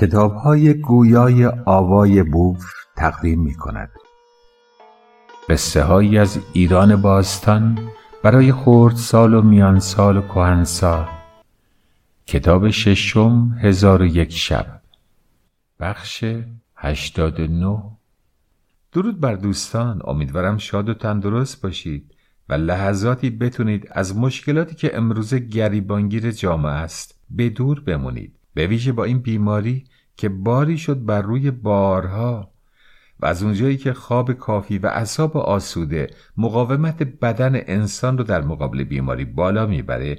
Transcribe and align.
کتاب 0.00 0.34
های 0.34 0.74
گویای 0.74 1.46
آوای 1.64 2.22
بوف 2.22 2.72
تقدیم 2.96 3.40
می 3.40 3.54
کند 3.54 3.90
قصه 5.48 5.82
هایی 5.82 6.18
از 6.18 6.38
ایران 6.52 7.02
باستان 7.02 7.78
برای 8.22 8.52
خورد 8.52 8.96
سال 8.96 9.34
و 9.34 9.42
میان 9.42 9.80
سال 9.80 10.16
و 10.16 10.20
کهن 10.22 10.64
سال 10.64 11.08
کتاب 12.26 12.70
ششم 12.70 13.58
هزار 13.62 14.02
و 14.02 14.06
یک 14.06 14.32
شب. 14.32 14.80
بخش 15.80 16.24
هشتاد 16.76 17.40
و 17.40 17.46
نو 17.46 17.90
درود 18.92 19.20
بر 19.20 19.34
دوستان. 19.34 20.02
امیدوارم 20.04 20.58
شاد 20.58 20.88
و 20.88 20.94
تندرست 20.94 21.62
باشید 21.62 22.14
و 22.48 22.54
لحظاتی 22.54 23.30
بتونید 23.30 23.88
از 23.90 24.16
مشکلاتی 24.16 24.74
که 24.74 24.96
امروزه 24.96 25.38
گریبانگیر 25.38 26.30
جامعه 26.30 26.72
است 26.72 27.14
به 27.30 27.48
دور 27.48 27.80
بمونید. 27.80 28.39
به 28.54 28.66
ویژه 28.66 28.92
با 28.92 29.04
این 29.04 29.18
بیماری 29.18 29.84
که 30.16 30.28
باری 30.28 30.78
شد 30.78 31.04
بر 31.04 31.22
روی 31.22 31.50
بارها 31.50 32.52
و 33.20 33.26
از 33.26 33.42
اونجایی 33.42 33.76
که 33.76 33.92
خواب 33.92 34.32
کافی 34.32 34.78
و 34.78 34.86
اصاب 34.86 35.36
آسوده 35.36 36.10
مقاومت 36.36 37.02
بدن 37.02 37.52
انسان 37.54 38.18
رو 38.18 38.24
در 38.24 38.40
مقابل 38.40 38.84
بیماری 38.84 39.24
بالا 39.24 39.66
می‌بره 39.66 40.18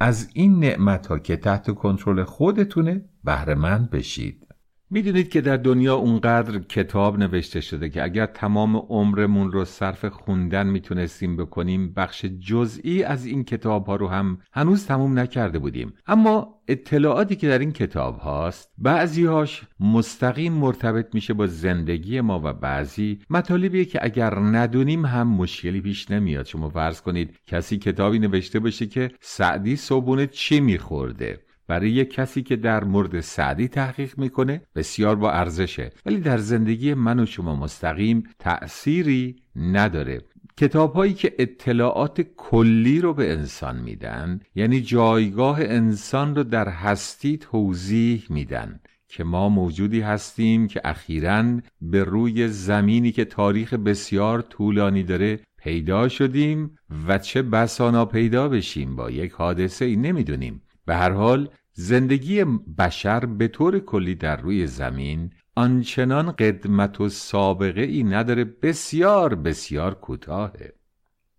از 0.00 0.30
این 0.32 0.60
نعمت 0.60 1.06
ها 1.06 1.18
که 1.18 1.36
تحت 1.36 1.74
کنترل 1.74 2.24
خودتونه 2.24 3.04
بهرهمند 3.24 3.90
بشید. 3.90 4.46
می‌دونید 4.90 5.28
که 5.28 5.40
در 5.40 5.56
دنیا 5.56 5.94
اونقدر 5.94 6.58
کتاب 6.58 7.18
نوشته 7.18 7.60
شده 7.60 7.88
که 7.88 8.04
اگر 8.04 8.26
تمام 8.26 8.76
عمرمون 8.76 9.52
رو 9.52 9.64
صرف 9.64 10.04
خوندن 10.04 10.66
می‌تونستیم 10.66 11.36
بکنیم 11.36 11.92
بخش 11.92 12.24
جزئی 12.24 13.02
از 13.02 13.26
این 13.26 13.44
کتاب 13.44 13.86
ها 13.86 13.96
رو 13.96 14.08
هم 14.08 14.38
هنوز 14.52 14.86
تموم 14.86 15.18
نکرده 15.18 15.58
بودیم. 15.58 15.92
اما 16.06 16.60
اطلاعاتی 16.68 17.36
که 17.36 17.48
در 17.48 17.58
این 17.58 17.72
کتاب 17.72 18.18
هاست 18.18 18.72
بعضی 18.78 19.24
هاش 19.24 19.62
مستقیم 19.80 20.52
مرتبط 20.52 21.14
میشه 21.14 21.34
با 21.34 21.46
زندگی 21.46 22.20
ما 22.20 22.40
و 22.44 22.52
بعضی 22.52 23.18
مطالبیه 23.30 23.84
که 23.84 23.98
اگر 24.02 24.38
ندونیم 24.38 25.06
هم 25.06 25.28
مشکلی 25.28 25.80
پیش 25.80 26.10
نمیاد. 26.10 26.46
شما 26.46 26.68
فرض 26.68 27.00
کنید 27.00 27.38
کسی 27.46 27.78
کتابی 27.78 28.18
نوشته 28.18 28.58
باشه 28.58 28.86
که 28.86 29.10
سعدی 29.20 29.76
صبحونه 29.76 30.26
چی 30.26 30.60
میخورده؟ 30.60 31.40
برای 31.66 31.90
یک 31.90 32.10
کسی 32.10 32.42
که 32.42 32.56
در 32.56 32.84
مورد 32.84 33.20
سعدی 33.20 33.68
تحقیق 33.68 34.18
می‌کنه 34.18 34.62
بسیار 34.74 35.16
با 35.16 35.30
ارزشه. 35.30 35.92
ولی 36.06 36.20
در 36.20 36.38
زندگی 36.38 36.94
من 36.94 37.20
و 37.20 37.26
شما 37.26 37.56
مستقیم 37.56 38.24
تأثیری 38.38 39.36
نداره. 39.56 40.20
کتاب 40.56 40.92
هایی 40.92 41.14
که 41.14 41.34
اطلاعات 41.38 42.20
کلی 42.20 43.00
رو 43.00 43.14
به 43.14 43.32
انسان 43.32 43.80
میدن 43.80 44.40
یعنی 44.54 44.80
جایگاه 44.80 45.60
انسان 45.60 46.36
رو 46.36 46.44
در 46.44 46.68
هستی 46.68 47.38
توضیح 47.38 48.26
میدن 48.30 48.80
که 49.08 49.24
ما 49.24 49.48
موجودی 49.48 50.00
هستیم 50.00 50.66
که 50.66 50.80
اخیرا 50.84 51.44
به 51.80 52.04
روی 52.04 52.48
زمینی 52.48 53.12
که 53.12 53.24
تاریخ 53.24 53.74
بسیار 53.74 54.40
طولانی 54.42 55.02
داره 55.02 55.40
پیدا 55.58 56.08
شدیم 56.08 56.78
و 57.08 57.18
چه 57.18 57.42
بسانا 57.42 58.04
پیدا 58.04 58.48
بشیم 58.48 58.96
با 58.96 59.10
یک 59.10 59.32
حادثه 59.32 59.84
ای 59.84 59.96
نمی‌دونیم. 59.96 60.62
به 60.86 60.96
هر 60.96 61.10
حال 61.10 61.48
زندگی 61.72 62.44
بشر 62.78 63.26
به 63.26 63.48
طور 63.48 63.78
کلی 63.78 64.14
در 64.14 64.36
روی 64.36 64.66
زمین 64.66 65.30
آنچنان 65.56 66.32
قدمت 66.32 67.00
و 67.00 67.08
سابقه 67.08 67.82
ای 67.82 68.02
نداره 68.02 68.44
بسیار 68.44 69.34
بسیار 69.34 69.94
کوتاهه. 69.94 70.72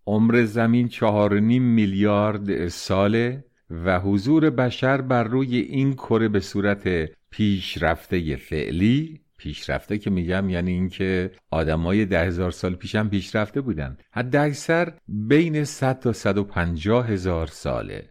عمر 0.06 0.44
زمین 0.44 0.88
چهار 0.88 1.40
نیم 1.40 1.62
میلیارد 1.62 2.68
ساله 2.68 3.44
و 3.70 4.00
حضور 4.00 4.50
بشر 4.50 5.00
بر 5.00 5.24
روی 5.24 5.56
این 5.56 5.92
کره 5.92 6.28
به 6.28 6.40
صورت 6.40 7.10
پیشرفته 7.30 8.36
فعلی 8.36 9.20
پیشرفته 9.36 9.98
که 9.98 10.10
میگم 10.10 10.48
یعنی 10.48 10.72
اینکه 10.72 11.30
آدمای 11.50 12.04
ده 12.04 12.24
هزار 12.24 12.50
سال 12.50 12.74
پیشم 12.74 13.08
پیشرفته 13.08 13.60
بودن 13.60 13.96
حد 14.10 14.36
اکثر 14.36 14.92
بین 15.08 15.64
100 15.64 15.98
تا 15.98 16.12
150 16.12 17.08
هزار 17.08 17.46
ساله. 17.46 18.10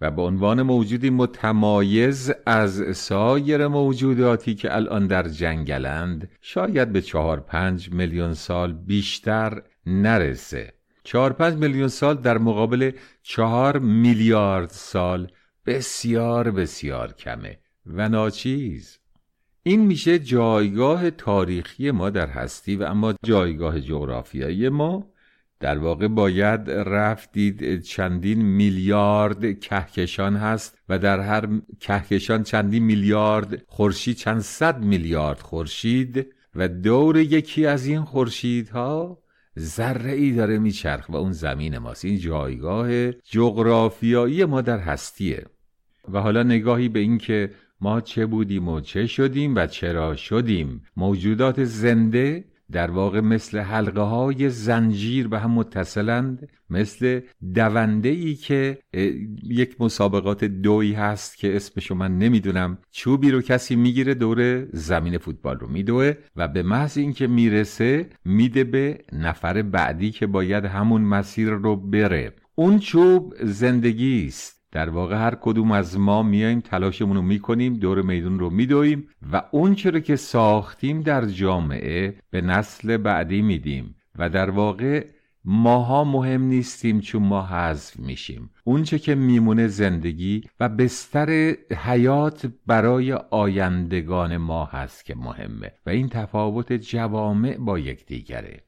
و 0.00 0.10
به 0.10 0.22
عنوان 0.22 0.62
موجودی 0.62 1.10
متمایز 1.10 2.32
از 2.46 2.96
سایر 2.96 3.66
موجوداتی 3.66 4.54
که 4.54 4.76
الان 4.76 5.06
در 5.06 5.28
جنگلند 5.28 6.30
شاید 6.40 6.92
به 6.92 7.02
چهار 7.02 7.40
پنج 7.40 7.92
میلیون 7.92 8.34
سال 8.34 8.72
بیشتر 8.72 9.62
نرسه. 9.86 10.72
چهار 11.04 11.32
پنج 11.32 11.54
میلیون 11.54 11.88
سال 11.88 12.14
در 12.14 12.38
مقابل 12.38 12.90
چهار 13.22 13.78
میلیارد 13.78 14.68
سال 14.70 15.30
بسیار 15.66 16.50
بسیار 16.50 17.12
کمه. 17.12 17.58
و 17.86 18.08
ناچیز. 18.08 18.98
این 19.62 19.86
میشه 19.86 20.18
جایگاه 20.18 21.10
تاریخی 21.10 21.90
ما 21.90 22.10
در 22.10 22.26
هستی 22.26 22.76
و 22.76 22.82
اما 22.82 23.14
جایگاه 23.24 23.80
جغرافیایی 23.80 24.68
ما 24.68 25.06
در 25.60 25.78
واقع 25.78 26.08
باید 26.08 26.70
رفت 26.70 27.32
دید 27.32 27.80
چندین 27.80 28.42
میلیارد 28.42 29.60
کهکشان 29.60 30.36
هست 30.36 30.78
و 30.88 30.98
در 30.98 31.20
هر 31.20 31.48
کهکشان 31.80 32.42
چندین 32.42 32.84
میلیارد 32.84 33.62
خورشید 33.66 34.16
چند 34.16 34.40
صد 34.40 34.84
میلیارد 34.84 35.40
خورشید 35.40 36.26
و 36.54 36.68
دور 36.68 37.16
یکی 37.16 37.66
از 37.66 37.86
این 37.86 38.02
خورشیدها 38.04 39.18
ذره 39.58 40.12
ای 40.12 40.32
داره 40.32 40.58
میچرخ 40.58 41.08
و 41.08 41.16
اون 41.16 41.32
زمین 41.32 41.78
ماست. 41.78 42.04
این 42.04 42.18
جایگاه 42.18 43.12
جغرافیایی 43.12 44.44
ما 44.44 44.60
در 44.60 44.78
هستیه. 44.78 45.46
و 46.12 46.20
حالا 46.20 46.42
نگاهی 46.42 46.88
به 46.88 47.00
این 47.00 47.18
که 47.18 47.50
ما 47.80 48.00
چه 48.00 48.26
بودیم 48.26 48.68
و 48.68 48.80
چه 48.80 49.06
شدیم 49.06 49.54
و 49.56 49.66
چرا 49.66 50.16
شدیم. 50.16 50.82
موجودات 50.96 51.64
زنده 51.64 52.44
در 52.72 52.90
واقع 52.90 53.20
مثل 53.20 53.58
حلقه 53.58 54.00
های 54.00 54.50
زنجیر 54.50 55.28
به 55.28 55.38
هم 55.38 55.50
متصلند 55.50 56.48
مثل 56.70 57.20
دونده 57.54 58.08
ای 58.08 58.34
که 58.34 58.78
یک 59.42 59.80
مسابقات 59.80 60.44
دوی 60.44 60.92
هست 60.92 61.38
که 61.38 61.56
اسمشو 61.56 61.94
من 61.94 62.18
نمی‌دونم. 62.18 62.78
چوبی 62.90 63.30
رو 63.30 63.42
کسی 63.42 63.76
می‌گیره 63.76 64.14
دور 64.14 64.64
زمین 64.72 65.18
فوتبال 65.18 65.58
رو 65.58 65.68
میدوه 65.68 66.14
و 66.36 66.48
به 66.48 66.62
محض 66.62 66.98
اینکه 66.98 67.26
می‌رسه 67.26 68.10
میده 68.24 68.64
به 68.64 68.98
نفر 69.12 69.62
بعدی 69.62 70.10
که 70.10 70.26
باید 70.26 70.64
همون 70.64 71.02
مسیر 71.02 71.48
رو 71.48 71.76
بره. 71.76 72.32
اون 72.54 72.78
چوب 72.78 73.34
زندگی 73.42 74.26
است. 74.26 74.57
در 74.78 74.90
واقع 74.90 75.16
هر 75.16 75.34
کدوم 75.34 75.72
از 75.72 75.98
ما 75.98 76.22
میایم 76.22 76.60
تلاشمون 76.60 77.16
رو 77.16 77.22
می‌کنیم 77.22 77.74
دور 77.74 78.02
میدون 78.02 78.38
رو 78.38 78.50
میدویم 78.50 79.08
و 79.32 79.42
اون 79.50 79.76
رو 79.84 80.00
که 80.00 80.16
ساختیم 80.16 81.00
در 81.02 81.26
جامعه 81.26 82.14
به 82.30 82.40
نسل 82.40 82.96
بعدی 82.96 83.42
میدیم 83.42 83.94
و 84.18 84.28
در 84.28 84.50
واقع 84.50 85.06
ماها 85.44 86.04
مهم 86.04 86.42
نیستیم 86.42 87.00
چون 87.00 87.22
ما 87.22 87.46
حذف 87.46 88.00
میشیم. 88.00 88.50
اونچه 88.64 88.98
که 88.98 89.14
میمونه 89.14 89.66
زندگی 89.66 90.44
و 90.60 90.68
بستر 90.68 91.54
حیات 91.76 92.50
برای 92.66 93.12
آیندگان 93.12 94.36
ما 94.36 94.64
هست 94.64 95.04
که 95.04 95.14
مهمه 95.14 95.72
و 95.86 95.90
این 95.90 96.08
تفاوت 96.08 96.72
جوامع 96.72 97.56
با 97.56 97.78
یکدیگره. 97.78 98.67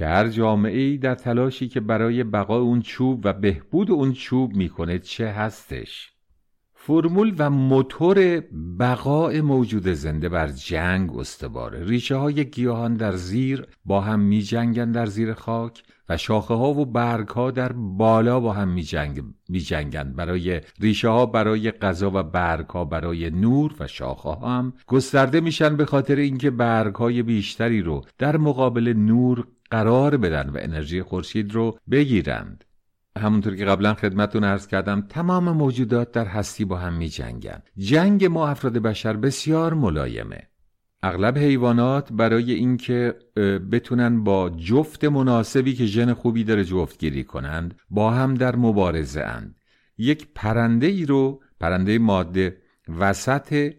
که 0.00 0.06
هر 0.06 0.28
جامعه 0.28 0.80
ای 0.80 0.98
در 0.98 1.14
تلاشی 1.14 1.68
که 1.68 1.80
برای 1.80 2.24
بقای 2.24 2.60
اون 2.60 2.82
چوب 2.82 3.20
و 3.24 3.32
بهبود 3.32 3.90
اون 3.90 4.12
چوب 4.12 4.52
می‌کنه 4.56 4.98
چه 4.98 5.28
هستش. 5.28 6.12
فرمول 6.74 7.34
و 7.38 7.50
موتور 7.50 8.42
بقای 8.78 9.40
موجود 9.40 9.88
زنده 9.88 10.28
بر 10.28 10.48
جنگ 10.48 11.16
استواره. 11.16 11.84
ریشه 11.84 12.16
های 12.16 12.44
گیاهان 12.44 12.94
در 12.94 13.16
زیر 13.16 13.66
با 13.84 14.00
هم 14.00 14.20
می 14.20 14.42
جنگن 14.42 14.92
در 14.92 15.06
زیر 15.06 15.32
خاک 15.34 15.82
و 16.08 16.16
شاخه 16.16 16.54
ها 16.54 16.68
و 16.68 16.86
برگ 16.86 17.28
ها 17.28 17.50
در 17.50 17.72
بالا 17.72 18.40
با 18.40 18.52
هم 18.52 18.68
می, 18.68 18.82
جنگ 18.82 19.22
می 19.48 19.60
جنگن 19.60 20.12
برای 20.12 20.60
ریشه 20.80 21.08
ها 21.08 21.26
برای 21.26 21.70
غذا 21.70 22.10
و 22.14 22.22
برگ 22.22 22.66
ها 22.66 22.84
برای 22.84 23.30
نور 23.30 23.74
و 23.80 23.86
شاخه 23.86 24.28
ها 24.28 24.58
هم 24.58 24.72
گسترده 24.86 25.40
میشن 25.40 25.76
به 25.76 25.84
خاطر 25.84 26.16
اینکه 26.16 26.50
برگ 26.50 26.94
های 26.94 27.22
بیشتری 27.22 27.82
رو 27.82 28.04
در 28.18 28.36
مقابل 28.36 28.92
نور 28.96 29.46
قرار 29.70 30.16
بدن 30.16 30.48
و 30.50 30.58
انرژی 30.60 31.02
خورشید 31.02 31.54
رو 31.54 31.78
بگیرند. 31.90 32.64
همونطور 33.18 33.56
که 33.56 33.64
قبلا 33.64 33.94
خدمتون 33.94 34.44
ارز 34.44 34.66
کردم 34.66 35.00
تمام 35.00 35.50
موجودات 35.50 36.12
در 36.12 36.24
هستی 36.24 36.64
با 36.64 36.76
هم 36.76 36.92
می 36.94 37.08
جنگن. 37.08 37.62
جنگ 37.76 38.24
ما 38.24 38.48
افراد 38.48 38.72
بشر 38.72 39.16
بسیار 39.16 39.74
ملایمه. 39.74 40.48
اغلب 41.02 41.38
حیوانات 41.38 42.12
برای 42.12 42.52
اینکه 42.52 43.14
بتونن 43.72 44.24
با 44.24 44.50
جفت 44.50 45.04
مناسبی 45.04 45.74
که 45.74 45.86
ژن 45.86 46.12
خوبی 46.12 46.44
داره 46.44 46.64
جفتگیری 46.64 47.24
کنند 47.24 47.74
با 47.90 48.10
هم 48.10 48.34
در 48.34 48.56
مبارزه 48.56 49.20
اند. 49.20 49.60
یک 49.98 50.28
پرنده 50.34 50.86
ای 50.86 51.06
رو 51.06 51.42
پرنده 51.60 51.98
ماده 51.98 52.56
وسط 52.98 53.72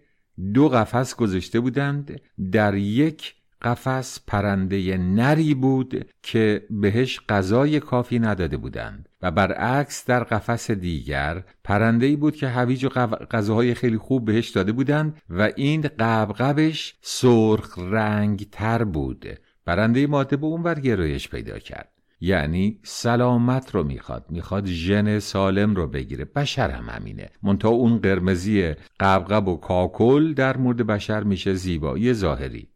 دو 0.53 0.69
قفس 0.69 1.15
گذاشته 1.15 1.59
بودند 1.59 2.21
در 2.51 2.75
یک 2.75 3.35
قفس 3.61 4.19
پرنده 4.27 4.97
نری 4.97 5.53
بود 5.53 6.05
که 6.23 6.67
بهش 6.69 7.19
غذای 7.29 7.79
کافی 7.79 8.19
نداده 8.19 8.57
بودند 8.57 9.09
و 9.21 9.31
برعکس 9.31 10.05
در 10.05 10.23
قفس 10.23 10.71
دیگر 10.71 11.43
پرنده 11.63 12.05
ای 12.05 12.15
بود 12.15 12.35
که 12.35 12.47
هویج 12.47 12.85
و 12.85 12.89
غذاهای 13.31 13.73
خیلی 13.73 13.97
خوب 13.97 14.25
بهش 14.25 14.49
داده 14.49 14.71
بودند 14.71 15.21
و 15.29 15.51
این 15.55 15.81
قبقبش 15.81 16.95
سرخ 17.01 17.79
رنگ 17.79 18.49
تر 18.51 18.83
بود. 18.83 19.25
پرنده 19.65 20.07
ماده 20.07 20.37
به 20.37 20.45
اون 20.45 20.73
گرایش 20.73 21.29
پیدا 21.29 21.59
کرد. 21.59 21.91
یعنی 22.21 22.79
سلامت 22.83 23.75
رو 23.75 23.83
می‌خواد. 23.83 24.25
می‌خواد 24.29 24.65
ژن 24.65 25.19
سالم 25.19 25.75
رو 25.75 25.87
بگیره. 25.87 26.25
بشر 26.25 26.69
هم 26.69 26.89
همینه. 26.89 27.29
منتها 27.43 27.71
اون 27.71 27.97
قرمزی 27.97 28.73
قبقب 28.99 29.47
و 29.47 29.57
کاکل 29.57 30.33
در 30.33 30.57
مورد 30.57 30.77
بشر 30.77 31.23
میشه 31.23 31.53
زیبایی 31.53 32.13
ظاهری. 32.13 32.70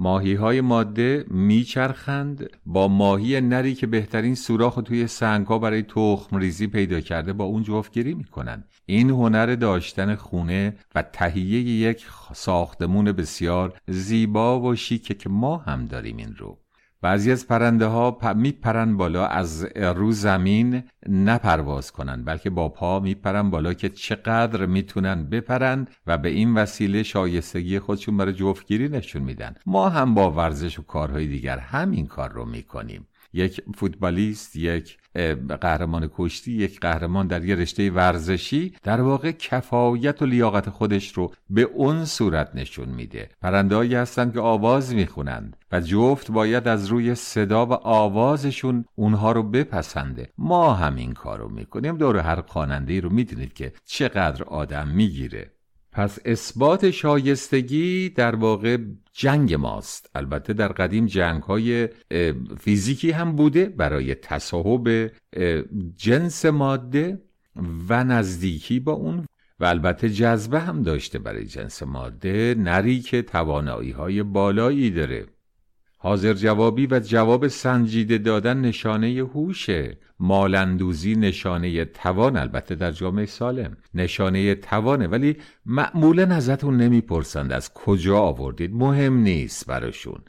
ماهی 0.00 0.34
های 0.34 0.60
ماده 0.60 1.24
میچرخند 1.28 2.50
با 2.66 2.88
ماهی 2.88 3.40
نری 3.40 3.74
که 3.74 3.86
بهترین 3.86 4.34
سوراخ 4.34 4.74
توی 4.84 5.06
سنگ 5.06 5.46
ها 5.46 5.58
برای 5.58 5.82
تخم 5.82 6.36
ریزی 6.36 6.66
پیدا 6.66 7.00
کرده 7.00 7.32
با 7.32 7.44
اون 7.44 7.62
جفتگیری 7.62 8.14
می‌کنن 8.14 8.64
این 8.86 9.10
هنر 9.10 9.54
داشتن 9.54 10.14
خونه 10.14 10.76
و 10.94 11.02
تهیه 11.02 11.60
یک 11.60 12.06
ساختمون 12.32 13.12
بسیار 13.12 13.80
زیبا 13.88 14.60
و 14.60 14.76
شیکه 14.76 15.14
که 15.14 15.28
ما 15.28 15.56
هم 15.56 15.86
داریم 15.86 16.16
این 16.16 16.34
رو. 16.36 16.58
بعضی 17.02 17.32
از 17.32 17.46
پرنده 17.46 17.86
ها 17.86 18.18
میپرن 18.36 18.96
بالا 18.96 19.26
از 19.26 19.64
رو 19.76 20.12
زمین 20.12 20.82
نپرواز 21.08 21.92
کنن 21.92 22.24
بلکه 22.24 22.50
با 22.50 22.68
پا 22.68 23.00
میپرن 23.00 23.50
بالا 23.50 23.74
که 23.74 23.88
چقدر 23.88 24.66
می‌تونن 24.66 25.24
بپرن 25.24 25.86
و 26.06 26.18
به 26.18 26.28
این 26.28 26.54
وسیله 26.54 27.02
شایستگی 27.02 27.78
خودشون 27.78 28.16
برای 28.16 28.32
جفتگیری 28.32 28.88
نشون 28.88 29.22
میدن. 29.22 29.54
ما 29.66 29.88
هم 29.88 30.14
با 30.14 30.30
ورزش 30.30 30.78
و 30.78 30.82
کارهای 30.82 31.26
دیگر 31.26 31.58
همین 31.58 32.06
کار 32.06 32.30
رو 32.30 32.44
می‌کنیم. 32.44 33.06
یک 33.32 33.62
فوتبالیست 33.76 34.56
یک 34.56 34.98
قهرمان 35.60 36.10
کشتی 36.14 36.52
یک 36.52 36.80
قهرمان 36.80 37.26
در 37.26 37.44
یه 37.44 37.54
رشته 37.54 37.90
ورزشی 37.90 38.74
در 38.82 39.00
واقع 39.00 39.30
کفایت 39.30 40.22
و 40.22 40.26
لیاقت 40.26 40.70
خودش 40.70 41.12
رو 41.12 41.32
به 41.50 41.62
اون 41.62 42.04
صورت 42.04 42.54
نشون 42.54 42.88
میده. 42.88 43.28
پرندهایی 43.42 43.94
هستند 43.94 44.32
که 44.32 44.40
آواز 44.40 44.94
می‌خونند 44.94 45.56
و 45.72 45.80
جفت 45.80 46.30
باید 46.30 46.68
از 46.68 46.86
روی 46.86 47.14
صدا 47.14 47.66
و 47.66 47.72
آوازشون 47.72 48.84
اونها 48.94 49.32
رو 49.32 49.42
بپسنده. 49.42 50.30
ما 50.38 50.74
همین 50.74 51.12
کار 51.12 51.38
رو 51.38 51.48
می‌کنیم. 51.48 51.96
دور 51.96 52.16
هر 52.16 52.40
خواننده 52.40 53.00
رو 53.00 53.10
می‌دونید 53.10 53.52
که 53.52 53.72
چقدر 53.84 54.44
آدم 54.44 54.88
می‌گیره. 54.88 55.50
پس 55.92 56.18
اثبات 56.24 56.90
شایستگی 56.90 58.08
در 58.08 58.36
واقع 58.36 58.78
جنگ 59.12 59.54
ماست. 59.54 60.10
البته 60.14 60.52
در 60.52 60.68
قدیم 60.68 61.06
جنگ 61.06 61.42
های 61.42 61.88
فیزیکی 62.58 63.10
هم 63.10 63.36
بوده 63.36 63.64
برای 63.68 64.14
تصاحب 64.14 65.10
جنس 65.96 66.44
ماده 66.44 67.22
و 67.88 68.04
نزدیکی 68.04 68.80
با 68.80 68.92
اون. 68.92 69.26
و 69.60 69.64
البته 69.64 70.10
جذبه 70.10 70.60
هم 70.60 70.82
داشته 70.82 71.18
برای 71.18 71.44
جنس 71.44 71.82
ماده 71.82 72.54
نری 72.58 73.00
که 73.00 73.22
توانایی 73.22 73.90
های 73.90 74.22
بالایی 74.22 74.90
داره. 74.90 75.26
حاضر 76.02 76.32
جوابی 76.34 76.86
و 76.86 77.00
جواب 77.00 77.48
سنجیده 77.48 78.18
دادن 78.18 78.60
نشانه 78.60 79.08
هوشه 79.08 79.98
مالندوزی 80.20 81.14
نشانه 81.14 81.84
توان 81.84 82.36
البته 82.36 82.74
در 82.74 82.90
جامعه 82.90 83.26
سالم. 83.26 83.76
نشانه 83.94 84.54
توانه 84.54 85.06
ولی 85.06 85.36
معمولا 85.66 86.22
ازتون 86.34 86.76
نمی‌پرسند 86.76 87.52
از 87.52 87.72
کجا 87.74 88.18
آوردید. 88.18 88.74
مهم 88.74 89.16
نیست 89.16 89.66
براشون. 89.66 90.20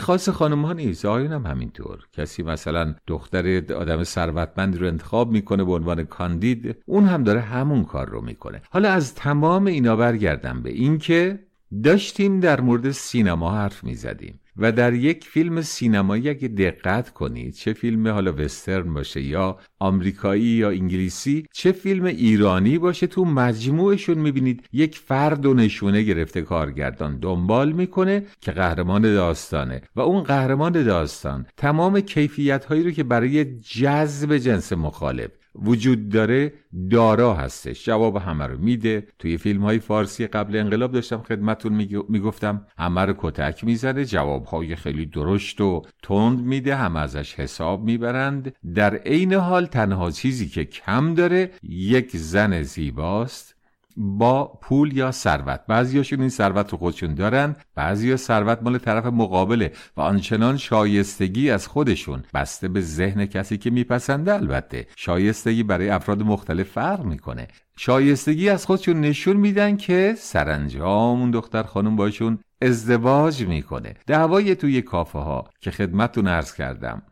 خاص 0.00 0.28
خانم 0.28 0.64
ها 0.64 0.72
نیست 0.72 1.04
آیون 1.04 1.32
هم 1.32 1.46
همینطور. 1.46 1.98
کسی 2.12 2.42
مثلا 2.42 2.94
دختر 3.06 3.62
آدم 3.74 4.04
ثروتمند 4.04 4.78
رو 4.78 4.86
انتخاب 4.86 5.30
می‌کنه 5.30 5.64
به 5.64 5.72
عنوان 5.72 6.04
کاندید 6.04 6.76
اون 6.86 7.04
هم 7.04 7.24
داره 7.24 7.40
همون 7.40 7.84
کار 7.84 8.08
رو 8.08 8.20
می‌کنه. 8.20 8.62
حالا 8.70 8.90
از 8.90 9.14
تمام 9.14 9.66
اینا 9.66 9.96
برگردم 9.96 10.62
به 10.62 10.70
اینکه 10.70 11.38
داشتیم 11.84 12.40
در 12.40 12.60
مورد 12.60 12.90
سینما 12.90 13.52
حرف 13.52 13.84
می‌زدیم. 13.84 14.40
و 14.58 14.72
در 14.72 14.94
یک 14.94 15.24
فیلم 15.24 15.62
سینمایی 15.62 16.28
اگه 16.28 16.48
دقت 16.48 17.10
کنید 17.10 17.54
چه 17.54 17.72
فیلم 17.72 18.08
حالا 18.08 18.32
وسترن 18.32 18.94
باشه 18.94 19.22
یا 19.22 19.58
آمریکایی 19.78 20.42
یا 20.42 20.70
انگلیسی 20.70 21.46
چه 21.52 21.72
فیلم 21.72 22.04
ایرانی 22.04 22.78
باشه 22.78 23.06
تو 23.06 23.24
مجموعشون 23.24 24.18
می‌بینید 24.18 24.64
یک 24.72 24.98
فرد 24.98 25.46
و 25.46 25.54
نشونه 25.54 26.02
گرفته 26.02 26.42
کارگردان 26.42 27.18
دنبال 27.18 27.72
می‌کنه 27.72 28.26
که 28.40 28.52
قهرمان 28.52 29.02
داستانه. 29.02 29.82
و 29.96 30.00
اون 30.00 30.22
قهرمان 30.22 30.72
داستان 30.72 31.46
تمام 31.56 32.00
کیفیت 32.00 32.64
هایی 32.64 32.82
رو 32.82 32.90
که 32.90 33.04
برای 33.04 33.44
جذب 33.60 34.36
جنس 34.36 34.72
مخالف 34.72 35.30
وجود 35.62 36.08
داره 36.08 36.52
دارا 36.90 37.34
هستش. 37.34 37.84
جواب 37.84 38.16
همه 38.16 38.46
رو 38.46 38.58
میده. 38.58 39.06
توی 39.18 39.38
فیلم 39.38 39.62
های 39.62 39.78
فارسی 39.78 40.26
قبل 40.26 40.56
انقلاب 40.56 40.92
داشتم 40.92 41.22
خدمتون 41.22 41.72
می‌گفتم 42.08 42.66
همه 42.78 43.04
رو 43.04 43.14
کتک 43.18 43.64
می‌زنه 43.64 44.04
جواب 44.04 44.44
های 44.44 44.76
خیلی 44.76 45.06
درشت 45.06 45.60
و 45.60 45.82
تند 46.02 46.40
میده 46.40 46.76
همه 46.76 47.00
ازش 47.00 47.34
حساب 47.34 47.84
می‌برند. 47.84 48.54
در 48.74 48.94
عین 48.94 49.34
حال 49.34 49.66
تنها 49.66 50.10
چیزی 50.10 50.48
که 50.48 50.64
کم 50.64 51.14
داره 51.14 51.50
یک 51.62 52.16
زن 52.16 52.62
زیباست. 52.62 53.57
با 54.00 54.58
پول 54.62 54.96
یا 54.96 55.12
ثروت. 55.12 55.60
بعضیاشون 55.68 56.20
این 56.20 56.28
ثروت 56.28 56.72
رو 56.72 56.78
خودشون 56.78 57.14
دارن 57.14 57.56
بعضیا 57.74 58.16
ثروت 58.16 58.62
مال 58.62 58.78
طرف 58.78 59.06
مقابله 59.06 59.72
و 59.96 60.00
آنچنان 60.00 60.56
شایستگی 60.56 61.50
از 61.50 61.66
خودشون 61.66 62.22
بسته 62.34 62.68
به 62.68 62.80
ذهن 62.80 63.26
کسی 63.26 63.58
که 63.58 63.70
میپسنده 63.70 64.34
البته. 64.34 64.86
شایستگی 64.96 65.62
برای 65.62 65.88
افراد 65.90 66.22
مختلف 66.22 66.68
فرق 66.68 67.04
می‌کنه. 67.04 67.48
شایستگی 67.76 68.48
از 68.48 68.66
خودشون 68.66 69.00
نشون 69.00 69.36
میدن 69.36 69.76
که 69.76 70.14
سرانجام 70.18 71.20
اون 71.20 71.30
دختر 71.30 71.62
خانم 71.62 71.96
باشون 71.96 72.38
ازدواج 72.62 73.46
می‌کنه. 73.46 73.94
دعوای 74.06 74.54
توی 74.54 74.82
کافه 74.82 75.18
ها 75.18 75.50
که 75.60 75.70
خدمتتون 75.70 76.26
ارز 76.26 76.54
کردم. 76.54 77.02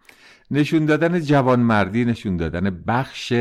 نشون 0.51 0.85
دادن 0.85 1.21
جوانمردی 1.21 2.05
نشون 2.05 2.37
دادن 2.37 2.83
بخش 2.87 3.33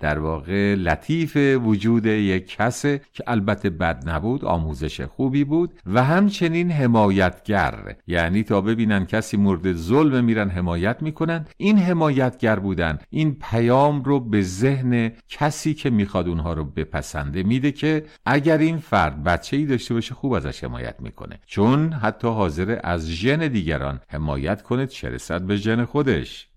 در 0.00 0.18
واقع 0.18 0.74
لطیف 0.74 1.36
وجود 1.36 2.06
یک 2.06 2.56
کسه 2.56 3.00
که 3.12 3.24
البته 3.26 3.70
بد 3.70 4.08
نبود 4.08 4.44
آموزش 4.44 5.00
خوبی 5.00 5.44
بود 5.44 5.74
و 5.86 6.04
همچنین 6.04 6.70
حمایتگر. 6.70 7.96
یعنی 8.06 8.42
تا 8.42 8.60
ببینن 8.60 9.06
کسی 9.06 9.36
مورد 9.36 9.72
ظلم 9.72 10.24
میرن 10.24 10.48
حمایت 10.50 11.02
می‌کنن. 11.02 11.44
این 11.56 11.78
حمایتگر 11.78 12.58
بودن 12.58 12.98
این 13.10 13.36
پیام 13.50 14.02
رو 14.02 14.20
به 14.20 14.42
ذهن 14.42 15.12
کسی 15.28 15.74
که 15.74 15.90
می‌خواد 15.90 16.28
اونها 16.28 16.52
رو 16.52 16.64
بپسنده 16.64 17.42
میده 17.42 17.72
که 17.72 18.04
اگر 18.26 18.58
این 18.58 18.78
فرد 18.78 19.24
بچه 19.24 19.56
ای 19.56 19.66
داشته 19.66 19.94
باشه 19.94 20.14
خوب 20.14 20.32
ازش 20.32 20.64
حمایت 20.64 20.94
می‌کنه. 21.00 21.40
چون 21.46 21.92
حتی 21.92 22.28
حاضر 22.28 22.80
از 22.84 23.10
ژن 23.10 23.48
دیگران 23.48 24.00
حمایت 24.08 24.62
کنه 24.62 24.86
چه 24.86 25.08
رسد 25.08 25.42
به 25.42 25.56
ژن 25.56 25.84
خودش؟ 25.84 26.48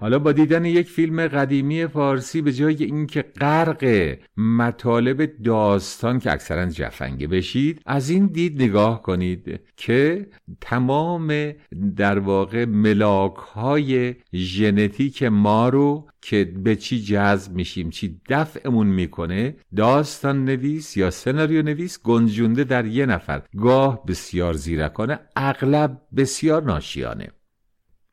حالا 0.00 0.18
با 0.18 0.32
دیدن 0.32 0.64
یک 0.64 0.88
فیلم 0.88 1.28
قدیمی 1.28 1.86
فارسی 1.86 2.42
به 2.42 2.52
جای 2.52 2.84
اینکه 2.84 3.22
غرق 3.22 4.14
مطالب 4.36 5.42
داستان 5.42 6.18
که 6.18 6.32
اکثرا 6.32 6.66
جفنگه 6.66 7.26
بشید 7.26 7.80
از 7.86 8.10
این 8.10 8.26
دید 8.26 8.62
نگاه 8.62 9.02
کنید 9.02 9.60
که 9.76 10.26
تمام 10.60 11.52
در 11.96 12.18
واقع 12.18 12.64
ملاک 12.64 13.34
های 13.36 14.14
ژنتیک 14.34 15.22
ما 15.22 15.68
رو 15.68 16.08
که 16.20 16.44
به 16.44 16.76
چی 16.76 17.02
جذب 17.02 17.52
میشیم 17.52 17.90
چی 17.90 18.20
دفعمون 18.28 18.86
می‌کنه 18.86 19.56
داستان 19.76 20.44
نویس 20.44 20.96
یا 20.96 21.10
سناریو 21.10 21.62
نویس 21.62 22.02
گنجونده 22.02 22.64
در 22.64 22.86
یه 22.86 23.06
نفر 23.06 23.42
گاه 23.56 24.04
بسیار 24.06 24.54
زیرکانه 24.54 25.18
اغلب 25.36 26.00
بسیار 26.16 26.62
ناشیانه. 26.62 27.28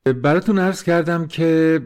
براتون 0.04 0.58
ارز 0.58 0.82
کردم 0.82 1.26
که 1.26 1.80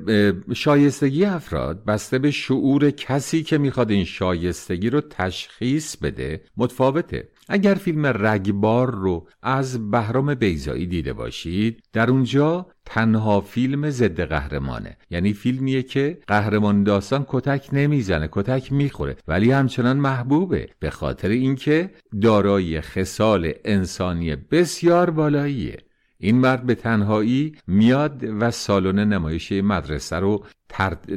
شایستگی 0.55 1.25
افراد 1.25 1.85
بسته 1.85 2.19
به 2.19 2.31
شعور 2.31 2.91
کسی 2.91 3.43
که 3.43 3.59
می‌خواد 3.59 3.91
این 3.91 4.05
شایستگی 4.05 4.91
رو 4.91 5.01
تشخیص 5.01 5.97
بده 5.97 6.41
متفاوته. 6.57 7.29
اگر 7.49 7.75
فیلم 7.75 8.07
رگبار 8.07 8.95
رو 8.95 9.29
از 9.43 9.91
بهرام 9.91 10.35
بیزایی 10.35 10.87
دیده 10.87 11.13
باشید 11.13 11.83
در 11.93 12.11
اونجا 12.11 12.67
تنها 12.85 13.41
فیلم 13.41 13.91
ضد 13.91 14.21
قهرمانه. 14.21 14.97
یعنی 15.11 15.33
فیلمیه 15.33 15.83
که 15.83 16.19
قهرمان 16.27 16.85
داستان 16.85 17.25
کتک 17.29 17.69
نمی‌زنه 17.73 18.29
کتک 18.33 18.73
می‌خوره. 18.73 19.17
ولی 19.29 19.51
همچنان 19.51 19.97
محبوبه. 19.97 20.69
به 20.79 20.91
خاطر 20.91 21.29
اینکه 21.29 21.91
دارای 22.23 22.81
خصال 22.81 23.53
انسانی 23.65 24.37
بسیار 24.37 25.11
بالاییه. 25.11 25.77
این 26.19 26.39
مرد 26.39 26.67
به 26.67 26.75
تنهایی 26.75 27.55
میاد 27.67 28.25
و 28.41 28.51
سالن 28.51 29.13
نمایش 29.13 29.53
مدرسه 29.53 30.17
رو 30.17 30.45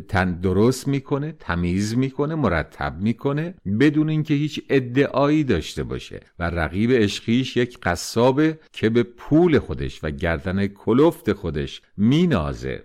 تن 0.07 0.31
درست 0.31 0.87
می‌کنه 0.87 1.31
تمیز 1.31 1.97
می‌کنه 1.97 2.35
مرتب 2.35 2.95
می‌کنه 3.01 3.55
بدون 3.79 4.09
اینکه 4.09 4.33
هیچ 4.33 4.61
ادعایی 4.69 5.43
داشته 5.43 5.83
باشه. 5.83 6.19
و 6.39 6.43
رقیب 6.43 6.91
عشقیش 6.91 7.57
یک 7.57 7.79
قصابه 7.83 8.59
که 8.73 8.89
به 8.89 9.03
پول 9.03 9.59
خودش 9.59 10.03
و 10.03 10.11
گردن 10.11 10.67
کلفت 10.67 11.33
خودش 11.33 11.81
مینازه. 11.97 12.83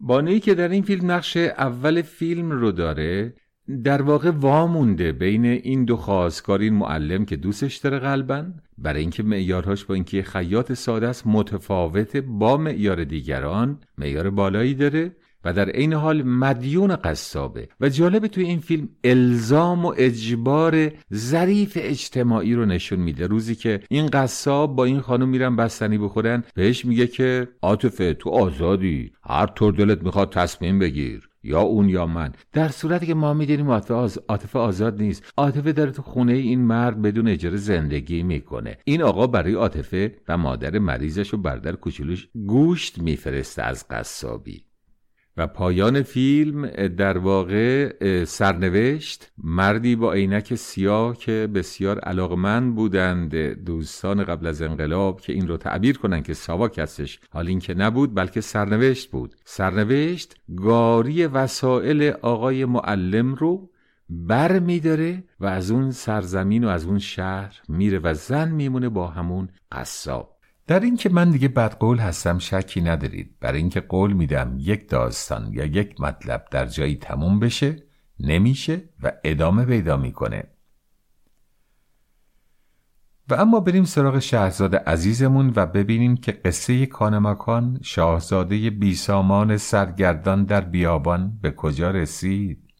بانویی 0.00 0.40
که 0.40 0.54
در 0.54 0.68
این 0.68 0.82
فیلم 0.82 1.10
نقش 1.10 1.36
اول 1.36 2.02
فیلم 2.02 2.50
رو 2.50 2.72
داره 2.72 3.34
در 3.84 4.02
واقع 4.02 4.30
وامونده 4.30 5.12
بین 5.12 5.44
این 5.44 5.84
دو 5.84 5.96
خواستگار 5.96 6.60
این 6.60 6.74
معلم 6.74 7.24
که 7.24 7.36
دوستش 7.36 7.76
داره 7.76 7.98
قلبا 7.98 8.44
برای 8.78 9.00
اینکه 9.00 9.22
معیارهاش 9.22 9.84
با 9.84 9.94
اینکه 9.94 10.22
خیاط 10.22 10.72
ساده 10.72 11.08
است 11.08 11.26
متفاوته 11.26 12.20
با 12.20 12.56
معیار 12.56 13.04
دیگران 13.04 13.78
معیار 13.98 14.30
بالایی 14.30 14.74
داره 14.74 15.12
و 15.44 15.52
در 15.52 15.68
عین 15.68 15.92
حال 15.92 16.22
مدیون 16.22 16.96
قصابه. 16.96 17.68
و 17.80 17.88
جالب 17.88 18.26
توی 18.26 18.44
این 18.44 18.60
فیلم 18.60 18.88
الزام 19.04 19.84
و 19.84 19.94
اجبار 19.96 20.90
ظریف 21.14 21.78
اجتماعی 21.80 22.54
رو 22.54 22.64
نشون 22.64 22.98
میده. 22.98 23.26
روزی 23.26 23.54
که 23.54 23.80
این 23.88 24.06
قصاب 24.06 24.76
با 24.76 24.84
این 24.84 25.00
خانم 25.00 25.28
میرن 25.28 25.56
بستنی 25.56 25.98
بخورن 25.98 26.44
بهش 26.54 26.84
میگه 26.84 27.06
که 27.06 27.48
عاطفه 27.62 28.14
تو 28.14 28.30
آزادی 28.30 29.12
هر 29.22 29.46
طور 29.46 29.72
دلت 29.72 30.02
می‌خواد 30.02 30.32
تصمیم 30.32 30.78
بگیر. 30.78 31.27
یا 31.42 31.60
اون 31.60 31.88
یا 31.88 32.06
من. 32.06 32.32
در 32.52 32.68
صورتی 32.68 33.06
که 33.06 33.14
ما 33.14 33.34
می‌دونیم 33.34 33.70
عاطفه 34.28 34.58
آزاد 34.58 35.02
نیست. 35.02 35.32
عاطفه 35.36 35.72
داره 35.72 35.90
تو 35.90 36.02
خونه 36.02 36.32
این 36.32 36.60
مرد 36.60 37.02
بدون 37.02 37.28
اجاره 37.28 37.56
زندگی 37.56 38.22
می‌کنه. 38.22 38.78
این 38.84 39.02
آقا 39.02 39.26
برای 39.26 39.54
عاطفه 39.54 40.16
و 40.28 40.38
مادر 40.38 40.78
مریضش 40.78 41.34
و 41.34 41.36
بردر 41.36 41.72
کوچولوش 41.72 42.28
گوشت 42.46 42.98
میفرسته 42.98 43.62
از 43.62 43.88
قصابی. 43.90 44.67
و 45.38 45.46
پایان 45.46 46.02
فیلم 46.02 46.66
در 46.86 47.18
واقع 47.18 47.94
سرنوشت 48.24 49.32
مردی 49.38 49.96
با 49.96 50.12
عینک 50.12 50.54
سیاه 50.54 51.16
که 51.16 51.48
بسیار 51.54 51.98
علاقمند 51.98 52.74
بودند 52.74 53.34
دوستان 53.64 54.24
قبل 54.24 54.46
از 54.46 54.62
انقلاب 54.62 55.20
که 55.20 55.32
این 55.32 55.48
رو 55.48 55.56
تعبیر 55.56 55.98
کنن 55.98 56.22
که 56.22 56.34
ساواک 56.34 56.78
هستش. 56.78 57.20
حال 57.30 57.48
این 57.48 57.58
که 57.58 57.74
نبود 57.74 58.14
بلکه 58.14 58.40
سرنوشت 58.40 59.10
بود. 59.10 59.34
سرنوشت 59.44 60.34
گاری 60.56 61.26
وسایل 61.26 62.02
آقای 62.22 62.64
معلم 62.64 63.34
رو 63.34 63.70
بر 64.10 64.58
میداره 64.58 65.24
و 65.40 65.46
از 65.46 65.70
اون 65.70 65.90
سرزمین 65.90 66.64
و 66.64 66.68
از 66.68 66.86
اون 66.86 66.98
شهر 66.98 67.60
میره 67.68 67.98
و 67.98 68.14
زن 68.14 68.50
میمونه 68.50 68.88
با 68.88 69.06
همون 69.06 69.48
قصاب. 69.72 70.37
در 70.68 70.80
اینکه 70.80 71.08
من 71.08 71.30
دیگه 71.30 71.48
بدقول 71.48 71.98
هستم 71.98 72.38
شکی 72.38 72.80
ندارید. 72.80 73.36
برای 73.40 73.58
اینکه 73.58 73.80
قول 73.80 74.12
میدم 74.12 74.56
یک 74.58 74.88
داستان 74.88 75.52
یا 75.52 75.64
یک 75.64 76.00
مطلب 76.00 76.44
در 76.50 76.66
جایی 76.66 76.96
تموم 76.96 77.40
بشه 77.40 77.82
نمیشه 78.20 78.88
و 79.02 79.12
ادامه 79.24 79.64
پیدا 79.64 79.96
می‌کنه. 79.96 80.44
و 83.30 83.34
اما 83.34 83.60
بریم 83.60 83.84
سراغ 83.84 84.18
شهرزاد 84.18 84.76
عزیزمون 84.76 85.52
و 85.56 85.66
ببینیم 85.66 86.16
که 86.16 86.32
قصه 86.32 86.86
کانماکان 86.86 87.78
شاهزاده 87.82 88.70
بیسامان 88.70 89.56
سرگردان 89.56 90.44
در 90.44 90.60
بیابان 90.60 91.38
به 91.42 91.50
کجا 91.50 91.90
رسید. 91.90 92.70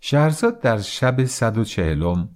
شهرزاد 0.00 0.60
در 0.60 0.78
شب 0.78 1.24
صد 1.24 1.58
و 1.58 1.64
چهلم 1.64 2.28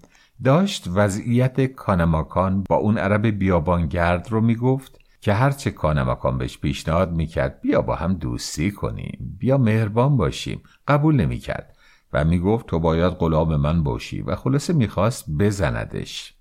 داشت 0.45 0.89
وضعیت 0.95 1.61
کانماکان 1.61 2.65
با 2.69 2.77
اون 2.77 2.99
عرب 2.99 3.27
بیابانگرد 3.27 4.33
رو 4.33 4.41
می‌گفت 4.41 5.01
که 5.21 5.33
هرچه 5.33 5.71
کانماکان 5.71 6.39
بهش 6.39 6.59
پیشنهاد 6.59 7.13
می‌کرد 7.13 7.61
بیا 7.61 7.83
با 7.83 7.95
هم 7.95 8.15
دوستی 8.15 8.71
کنیم 8.71 9.37
بیا 9.39 9.59
مهربان 9.59 10.17
باشیم. 10.17 10.63
قبول 10.89 11.17
نمی‌کرد 11.17 11.77
و 12.13 12.25
می‌گفت 12.25 12.67
تو 12.67 12.79
باید 12.79 13.13
غلام 13.13 13.57
من 13.57 13.83
باشی 13.83 14.23
و 14.23 14.37
خلاصه 14.37 14.73
می‌خواست 14.73 15.31
بزندش. 15.31 16.35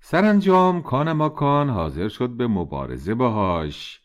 سرانجام 0.00 0.82
کانماکان 0.82 1.70
حاضر 1.70 2.08
شد 2.08 2.28
به 2.28 2.46
مبارزه 2.46 3.14
باهاش. 3.14 3.99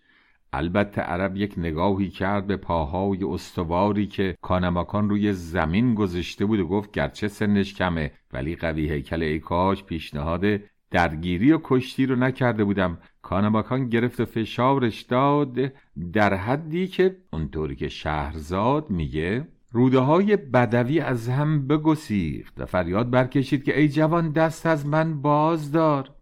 البته 0.58 1.02
عرب 1.02 1.38
یک 1.38 1.54
نگاهی 1.58 2.10
کرد 2.10 2.48
به 2.48 2.58
پاهای 2.58 3.24
استواری 3.24 4.08
که 4.08 4.38
کانماکان 4.42 5.10
روی 5.10 5.34
زمین 5.34 5.96
گذاشته 5.96 6.46
بود 6.46 6.60
و 6.60 6.68
گفت 6.68 6.92
گرچه 6.92 7.28
سنش 7.28 7.74
کمه 7.74 8.12
ولی 8.34 8.56
قوی 8.56 8.92
هیکل 8.92 9.24
ای 9.24 9.40
کاش 9.40 9.84
پیشنهاد 9.84 10.46
درگیری 10.92 11.52
و 11.52 11.60
کشتی 11.64 12.06
رو 12.06 12.16
نکرده 12.16 12.64
بودم. 12.64 12.98
کانماکان 13.22 13.90
گرفت 13.90 14.20
و 14.20 14.26
فشارش 14.26 15.02
داد 15.02 15.72
در 16.14 16.34
حدی 16.34 16.88
که 16.88 17.18
اونطوری 17.34 17.76
که 17.76 17.88
شهرزاد 17.88 18.90
میگه 18.90 19.48
روده 19.72 20.00
های 20.00 20.36
بدوی 20.36 21.00
از 21.00 21.30
هم 21.30 21.68
بگسیخت 21.68 22.54
و 22.58 22.66
فریاد 22.66 23.10
برکشید 23.10 23.64
که 23.64 23.80
ای 23.80 23.90
جوان 23.90 24.32
دست 24.32 24.66
از 24.66 24.86
من 24.88 25.22
باز 25.22 25.72
دار. 25.72 26.15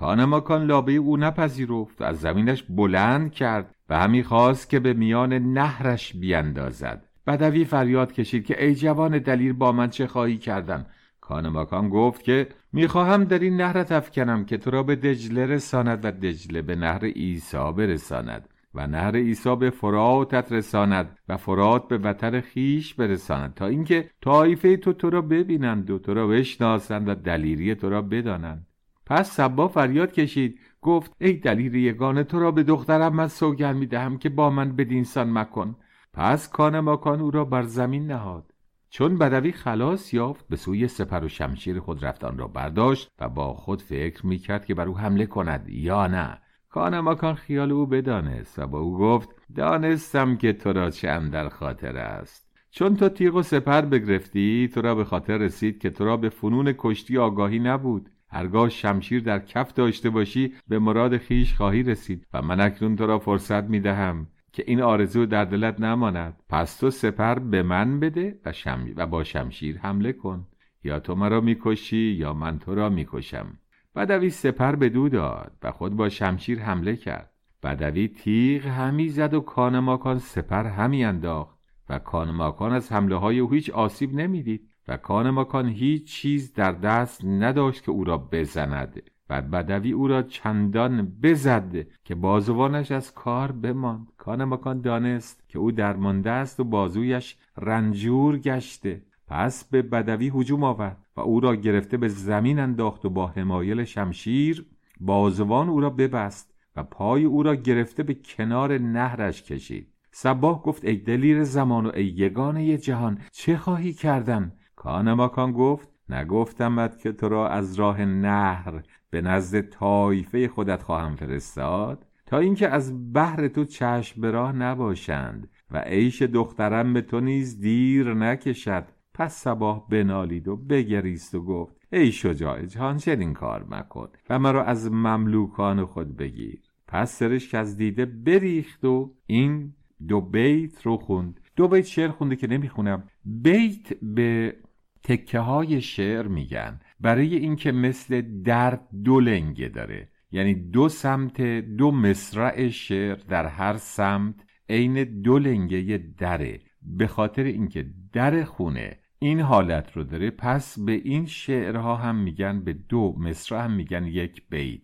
کانماکان 0.00 0.66
لابه 0.66 0.92
او 0.92 1.16
نپذیرفت 1.16 2.02
از 2.02 2.20
زمینش 2.20 2.64
بلند 2.68 3.32
کرد 3.32 3.74
و 3.88 3.98
همی 3.98 4.22
خواست 4.22 4.70
که 4.70 4.80
به 4.80 4.92
میان 4.92 5.32
نهرش 5.32 6.16
بیندازد. 6.16 7.04
بدوی 7.26 7.64
فریاد 7.64 8.12
کشید 8.12 8.46
که 8.46 8.64
ای 8.64 8.74
جوان 8.74 9.18
دلیر 9.18 9.52
با 9.52 9.72
من 9.72 9.90
چه 9.90 10.06
خواهی 10.06 10.38
کردن 10.38 10.86
کانماکان 11.20 11.88
گفت 11.88 12.22
که 12.22 12.48
می‌خواهم 12.72 13.24
در 13.24 13.38
این 13.38 13.56
نهر 13.56 13.78
افکنم 13.90 14.44
که 14.44 14.56
تو 14.56 14.70
را 14.70 14.82
به 14.82 14.96
دجله 14.96 15.46
رساند 15.46 16.04
و 16.04 16.10
دجله 16.10 16.62
به 16.62 16.76
نهر 16.76 17.04
عیسی 17.04 17.72
برساند 17.76 18.48
و 18.74 18.86
نهر 18.86 19.16
عیسی 19.16 19.56
به 19.56 19.70
فراتت 19.70 20.52
رساند 20.52 21.18
و 21.28 21.36
فرات 21.36 21.88
به 21.88 21.98
وطن 21.98 22.40
خیش 22.40 22.94
برساند 22.94 23.54
تا 23.54 23.66
اینکه 23.66 24.10
طایفه 24.20 24.76
تو 24.76 24.92
تو 24.92 25.10
را 25.10 25.22
ببینند 25.22 25.90
و 25.90 25.98
تو 25.98 26.14
را 26.14 26.26
بشناسند 26.26 27.08
و 27.08 27.14
دلیری 27.14 27.74
تو 27.74 27.90
را 27.90 28.02
بدانند. 28.02 28.69
پس 29.10 29.30
سبا 29.30 29.68
فریاد 29.68 30.12
کشید. 30.12 30.60
گفت 30.82 31.12
ای 31.20 31.32
دلیل 31.32 31.74
یگانه 31.74 32.24
تو 32.24 32.40
را 32.40 32.50
به 32.50 32.62
دخترم 32.62 33.16
من 33.16 33.28
سوگن 33.28 33.76
می‌دهم 33.76 34.18
که 34.18 34.28
با 34.28 34.50
من 34.50 34.76
بدینسان 34.76 35.32
مکن. 35.32 35.76
پس 36.12 36.48
کان 36.48 36.80
ماکان 36.80 37.20
او 37.20 37.30
را 37.30 37.44
بر 37.44 37.62
زمین 37.62 38.06
نهاد. 38.06 38.54
چون 38.90 39.18
بدوی 39.18 39.52
خلاص 39.52 40.14
یافت 40.14 40.48
به 40.48 40.56
سوی 40.56 40.88
سپر 40.88 41.24
و 41.24 41.28
شمشیر 41.28 41.80
خود 41.80 42.04
رفتان 42.04 42.38
را 42.38 42.46
برداشت 42.48 43.10
و 43.20 43.28
با 43.28 43.54
خود 43.54 43.82
فکر 43.82 44.26
می‌کرد 44.26 44.64
که 44.64 44.74
بر 44.74 44.88
او 44.88 44.98
حمله 44.98 45.26
کند 45.26 45.68
یا 45.68 46.06
نه. 46.06 46.38
کان 46.68 47.00
ماکان 47.00 47.34
خیال 47.34 47.72
او 47.72 47.86
بدانست 47.86 48.58
و 48.58 48.66
با 48.66 48.78
او 48.78 48.98
گفت 48.98 49.28
دانستم 49.56 50.36
که 50.36 50.52
تو 50.52 50.72
را 50.72 50.90
چه 50.90 51.28
در 51.28 51.48
خاطر 51.48 51.96
است. 51.96 52.50
چون 52.70 52.96
تو 52.96 53.08
تیغ 53.08 53.34
و 53.34 53.42
سپر 53.42 53.80
بگرفتی 53.80 54.70
تو 54.74 54.80
را 54.80 54.94
به 54.94 55.04
خاطر 55.04 55.38
رسید 55.38 55.78
که 55.78 55.90
تو 55.90 56.04
را 56.04 56.16
به 56.16 56.28
فنون 56.28 56.74
کشتی 56.78 57.18
آگاهی 57.18 57.58
نبود. 57.58 58.10
هرگاه 58.30 58.68
شمشیر 58.68 59.22
در 59.22 59.38
کف 59.38 59.72
داشته 59.72 60.10
باشی 60.10 60.54
به 60.68 60.78
مراد 60.78 61.16
خیش 61.16 61.54
خواهی 61.54 61.82
رسید 61.82 62.26
و 62.32 62.42
من 62.42 62.60
اکنون 62.60 62.96
تو 62.96 63.06
را 63.06 63.18
فرصت 63.18 63.64
می 63.64 63.80
دهم 63.80 64.26
که 64.52 64.64
این 64.66 64.82
آرزو 64.82 65.26
در 65.26 65.44
دلت 65.44 65.80
نماند. 65.80 66.42
پس 66.48 66.76
تو 66.76 66.90
سپر 66.90 67.34
به 67.34 67.62
من 67.62 68.00
بده 68.00 68.40
و, 68.44 68.52
و 68.96 69.06
با 69.06 69.24
شمشیر 69.24 69.78
حمله 69.78 70.12
کن. 70.12 70.46
یا 70.84 71.00
تو 71.00 71.14
مرا 71.14 71.40
می‌کشی 71.40 71.96
یا 71.96 72.32
من 72.32 72.58
تو 72.58 72.74
را 72.74 72.88
می‌کشم. 72.88 73.58
بدوی 73.96 74.30
سپر 74.30 74.74
به 74.74 74.88
دو 74.88 75.08
داد 75.08 75.52
و 75.62 75.72
خود 75.72 75.96
با 75.96 76.08
شمشیر 76.08 76.62
حمله 76.62 76.96
کرد. 76.96 77.30
بدوی 77.62 78.08
تیغ 78.08 78.66
همی 78.66 79.08
زد 79.08 79.34
و 79.34 79.40
کانماکان 79.40 80.18
سپر 80.18 80.66
همی 80.66 81.04
انداخت 81.04 81.58
و 81.88 81.98
کانماکان 81.98 82.72
از 82.72 82.92
حمله 82.92 83.16
های 83.16 83.38
او 83.38 83.50
هیچ 83.50 83.70
آسیب 83.70 84.14
نمی‌دید. 84.14 84.69
و 84.90 84.96
کان 84.96 85.30
ماکان 85.30 85.68
هیچ 85.68 86.04
چیز 86.04 86.52
در 86.52 86.72
دست 86.72 87.24
نداشت 87.24 87.84
که 87.84 87.90
او 87.90 88.04
را 88.04 88.18
بزند 88.18 89.02
بعد 89.28 89.50
بدوی 89.50 89.92
او 89.92 90.08
را 90.08 90.22
چندان 90.22 91.12
بزد 91.22 91.86
که 92.04 92.14
بازوانش 92.14 92.92
از 92.92 93.14
کار 93.14 93.52
بماند. 93.52 94.06
کان 94.16 94.44
ماکان 94.44 94.80
دانست 94.80 95.44
که 95.48 95.58
او 95.58 95.72
درمانده 95.72 96.30
است 96.30 96.60
و 96.60 96.64
بازویش 96.64 97.36
رنجور 97.56 98.38
گشته. 98.38 99.02
پس 99.26 99.64
به 99.64 99.82
بدوی 99.82 100.32
هجوم 100.34 100.64
آورد 100.64 100.96
و 101.16 101.20
او 101.20 101.40
را 101.40 101.56
گرفته 101.56 101.96
به 101.96 102.08
زمین 102.08 102.58
انداخت 102.58 103.04
و 103.04 103.10
با 103.10 103.26
حمایل 103.26 103.84
شمشیر 103.84 104.66
بازوان 105.00 105.68
او 105.68 105.80
را 105.80 105.90
ببست 105.90 106.54
و 106.76 106.82
پای 106.82 107.24
او 107.24 107.42
را 107.42 107.54
گرفته 107.54 108.02
به 108.02 108.14
کنار 108.14 108.78
نهرش 108.78 109.42
کشید. 109.42 109.88
سباه 110.12 110.62
گفت 110.62 110.84
ای 110.84 110.96
دلیر 110.96 111.44
زمان 111.44 111.86
و 111.86 111.90
ای 111.94 112.04
یگانه 112.04 112.78
جهان 112.78 113.18
چه 113.32 113.56
خواهی 113.56 113.92
کردن 113.92 114.52
کانماکان 114.80 115.52
گفت 115.52 115.88
نگفتمت 116.08 116.98
که 116.98 117.12
تو 117.12 117.28
را 117.28 117.48
از 117.48 117.74
راه 117.74 118.04
نهر 118.04 118.82
به 119.10 119.20
نزد 119.20 119.60
تایفه 119.60 120.48
خودت 120.48 120.82
خواهم 120.82 121.16
فرستاد؟ 121.16 122.06
تا 122.26 122.38
اینکه 122.38 122.68
از 122.68 123.12
بحر 123.12 123.48
تو 123.48 123.64
چشم 123.64 124.20
به 124.20 124.30
راه 124.30 124.52
نباشند 124.52 125.50
و 125.70 125.78
عیش 125.78 126.22
دخترم 126.22 126.92
به 126.92 127.00
تو 127.00 127.20
نیز 127.20 127.60
دیر 127.60 128.14
نکشد. 128.14 128.84
پس 129.14 129.42
سباه 129.42 129.88
بنالید 129.88 130.48
و 130.48 130.56
بگریست 130.56 131.34
و 131.34 131.44
گفت 131.44 131.76
ای 131.92 132.12
شجاع 132.12 132.66
جهان 132.66 132.96
چنین 132.96 133.32
کار 133.32 133.66
مکن 133.70 134.08
و 134.30 134.38
مرا 134.38 134.64
از 134.64 134.92
مملوکان 134.92 135.84
خود 135.84 136.16
بگیر. 136.16 136.60
پس 136.88 137.12
سرش 137.12 137.54
از 137.54 137.76
دیده 137.76 138.06
بریخت 138.06 138.84
و 138.84 139.14
این 139.26 139.74
دو 140.08 140.20
بیت 140.20 140.86
رو 140.86 140.96
خوند. 140.96 141.40
دو 141.56 141.68
بیت 141.68 141.84
شعر 141.84 142.10
خونده 142.10 142.36
که 142.36 142.46
نمی‌خونم. 142.46 143.04
بیت 143.24 143.94
به 144.02 144.56
تکه 145.02 145.38
های 145.38 145.80
شعر 145.80 146.26
میگن. 146.26 146.80
برای 147.00 147.36
اینکه 147.36 147.72
مثل 147.72 148.42
درد 148.42 148.88
دو 149.04 149.20
لنگه 149.20 149.68
داره. 149.68 150.08
یعنی 150.32 150.54
دو 150.54 150.88
سمت 150.88 151.40
دو 151.76 151.90
مصرع 151.90 152.68
شعر 152.68 153.14
در 153.14 153.46
هر 153.46 153.76
سمت 153.76 154.34
عین 154.68 155.22
دو 155.22 155.38
لنگه 155.38 155.98
دره. 156.18 156.60
به 156.82 157.06
خاطر 157.06 157.44
اینکه 157.44 157.86
در 158.12 158.44
خونه 158.44 158.98
این 159.18 159.40
حالت 159.40 159.96
رو 159.96 160.04
داره 160.04 160.30
پس 160.30 160.78
به 160.78 160.92
این 160.92 161.26
شعرها 161.26 161.96
هم 161.96 162.16
میگن 162.16 162.60
به 162.60 162.72
دو 162.72 163.16
مصرع 163.18 163.64
هم 163.64 163.72
میگن 163.72 164.06
یک 164.06 164.42
بیت. 164.50 164.82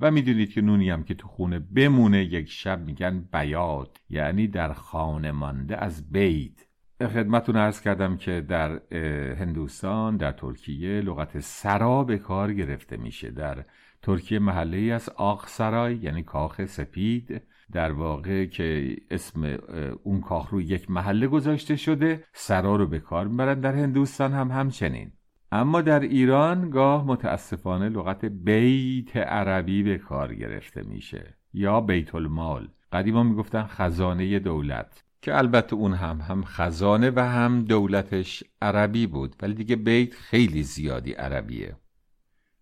و 0.00 0.10
می‌دونید 0.10 0.52
که 0.52 0.60
نونی 0.60 0.90
هم 0.90 1.04
که 1.04 1.14
تو 1.14 1.28
خونه 1.28 1.58
بمونه 1.58 2.24
یک 2.24 2.50
شب 2.50 2.84
میگن 2.86 3.28
بیاد 3.32 4.00
یعنی 4.10 4.46
در 4.46 4.72
خانه 4.72 5.32
مانده 5.32 5.76
از 5.76 6.12
بیت. 6.12 6.67
خدمتون 7.06 7.56
ارز 7.56 7.80
کردم 7.80 8.16
که 8.16 8.40
در 8.40 8.94
هندوستان 9.34 10.16
در 10.16 10.32
ترکیه 10.32 11.00
لغت 11.00 11.40
سرا 11.40 12.04
به 12.04 12.18
کار 12.18 12.52
گرفته 12.52 12.96
میشه. 12.96 13.30
در 13.30 13.64
ترکیه 14.02 14.38
محله 14.38 14.92
از 14.92 15.08
آق 15.08 15.46
سرای 15.46 15.96
یعنی 15.96 16.22
کاخ 16.22 16.64
سپید 16.64 17.42
در 17.72 17.92
واقع 17.92 18.44
که 18.44 18.96
اسم 19.10 19.58
اون 20.02 20.20
کاخ 20.20 20.50
رو 20.50 20.60
یک 20.60 20.90
محله 20.90 21.26
گذاشته 21.26 21.76
شده 21.76 22.24
سرا 22.32 22.76
رو 22.76 22.86
به 22.86 22.98
کار 22.98 23.28
می‌برن. 23.28 23.60
در 23.60 23.74
هندوستان 23.74 24.32
هم 24.32 24.50
همچنین. 24.50 25.12
اما 25.52 25.80
در 25.80 26.00
ایران 26.00 26.70
گاه 26.70 27.06
متاسفانه 27.06 27.88
لغت 27.88 28.24
بیت 28.24 29.16
عربی 29.16 29.82
به 29.82 29.98
کار 29.98 30.34
گرفته 30.34 30.82
میشه 30.82 31.34
یا 31.52 31.80
بیت 31.80 32.14
المال. 32.14 32.68
قدیما 32.92 33.22
می‌گفتن 33.22 33.62
خزانه 33.62 34.38
دولت. 34.38 35.04
که 35.22 35.38
البته 35.38 35.74
اون 35.74 35.94
هم 35.94 36.20
هم 36.20 36.44
خزانه 36.44 37.10
و 37.10 37.20
هم 37.20 37.64
دولتش 37.64 38.44
عربی 38.62 39.06
بود 39.06 39.36
ولی 39.42 39.54
دیگه 39.54 39.76
بیت 39.76 40.14
خیلی 40.14 40.62
زیادی 40.62 41.12
عربیه. 41.12 41.76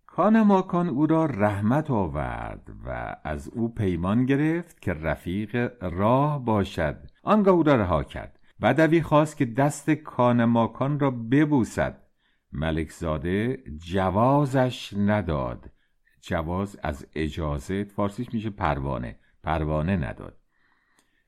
خان 0.05 0.41
ماکان 0.41 0.89
او 0.89 1.07
را 1.07 1.25
رحمت 1.25 1.91
آورد 1.91 2.69
و 2.85 3.15
از 3.23 3.49
او 3.49 3.73
پیمان 3.73 4.25
گرفت 4.25 4.81
که 4.81 4.93
رفیق 4.93 5.83
راه 5.83 6.45
باشد. 6.45 6.97
آنگاه 7.23 7.53
او 7.53 7.63
را 7.63 7.75
رها 7.75 8.03
کرد. 8.03 8.39
بدوی 8.61 9.01
خواست 9.01 9.37
که 9.37 9.45
دست 9.45 9.89
کان 9.89 10.45
ماکان 10.45 10.99
را 10.99 11.11
ببوسد. 11.11 12.03
ملکزاده 12.51 13.63
جوازش 13.77 14.93
نداد. 14.97 15.69
جواز 16.21 16.79
از 16.83 17.07
اجازه 17.15 17.83
فارسیش 17.83 18.33
میشه 18.33 18.49
پروانه. 18.49 19.19
پروانه 19.43 19.95
نداد. 19.95 20.37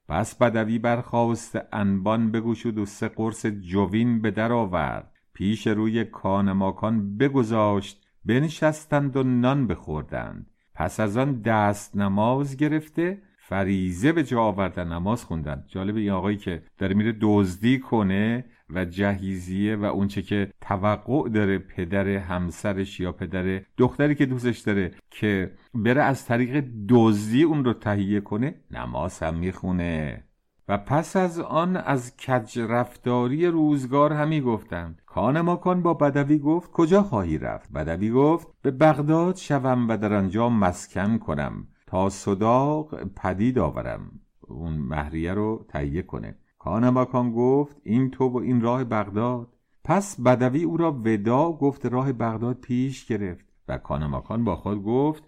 پس 0.10 0.36
بدوی 0.36 0.80
برخواست 0.80 1.60
انبان 1.74 2.32
بگوشود 2.32 2.78
و 2.78 2.86
سه 2.86 3.08
قرص 3.08 3.46
جوین 3.46 4.22
به 4.22 4.32
در 4.32 4.52
آورد. 4.52 5.12
پیش 5.34 5.68
روی 5.68 6.04
کان 6.04 6.52
ماکان 6.52 7.18
بگذاشت 7.18 8.08
بنشستند 8.26 9.18
و 9.18 9.24
نان 9.24 9.68
بخوردند. 9.68 10.50
پس 10.74 11.00
از 11.00 11.18
آن 11.18 11.42
دست 11.42 11.96
نماز 11.96 12.58
گرفته 12.58 13.22
فریزه 13.38 14.12
به 14.12 14.24
جا 14.24 14.42
آوردن 14.42 14.94
نماز 14.94 15.24
خوندن 15.26 15.64
جالب 15.68 15.96
این 15.96 16.12
آقایی 16.12 16.38
که 16.38 16.64
داره 16.78 16.96
میره 16.96 17.16
دزدی 17.22 17.80
کنه 17.80 18.46
و 18.70 18.86
جهیزیه 18.86 19.76
و 19.76 19.86
اونچه 19.86 20.22
که 20.22 20.52
توقع 20.62 21.30
داره 21.30 21.58
پدر 21.58 22.08
همسرش 22.08 23.00
یا 23.00 23.12
پدر 23.12 23.62
دختری 23.78 24.16
که 24.16 24.26
دوستش 24.26 24.60
داره 24.60 24.92
که 25.10 25.52
بره 25.74 26.04
از 26.04 26.26
طریق 26.26 26.66
دزدی 26.90 27.44
اون 27.44 27.66
رو 27.66 27.74
تهیه 27.74 28.22
کنه 28.22 28.56
نماز 28.72 29.20
هم 29.20 29.36
می‌خونه. 29.36 30.24
و 30.70 30.78
پس 30.78 31.16
از 31.16 31.40
آن 31.40 31.78
از 31.78 32.18
کج 32.18 32.60
رفتاری 32.60 33.48
روزگار 33.48 34.14
همی 34.14 34.42
گفتند. 34.42 35.02
کان 35.06 35.42
ما 35.42 35.56
کن 35.56 35.82
با 35.82 35.94
بدوی 35.94 36.38
گفت 36.38 36.72
کجا 36.72 37.04
خواهی 37.04 37.38
رفت؟ 37.38 37.72
بدوی 37.72 38.12
گفت 38.12 38.48
به 38.62 38.72
بغداد 38.72 39.36
شوم 39.36 39.90
و 39.90 39.98
در 39.98 40.14
آنجا 40.14 40.50
مسکن 40.50 41.18
کنم 41.18 41.68
تا 41.88 42.10
صداق 42.10 43.04
پدید 43.04 43.60
آورم. 43.60 44.12
اون 44.42 44.74
مهریه 44.74 45.34
رو 45.34 45.66
تهیه 45.70 46.02
کنه. 46.02 46.36
کان 46.70 46.90
ماکان 46.90 47.32
گفت 47.32 47.78
این 47.84 48.12
تو 48.12 48.28
و 48.28 48.38
این 48.38 48.62
راه 48.62 48.84
بغداد. 48.84 49.48
پس 49.84 50.22
بدوی 50.22 50.64
او 50.64 50.78
را 50.78 50.92
ودا 50.92 51.52
گفت 51.52 51.86
راه 51.86 52.14
بغداد 52.14 52.58
پیش 52.58 53.06
گرفت. 53.06 53.46
و 53.68 53.78
کان 53.78 54.06
ماکان 54.06 54.44
با 54.44 54.56
خود 54.56 54.84
گفت 54.84 55.24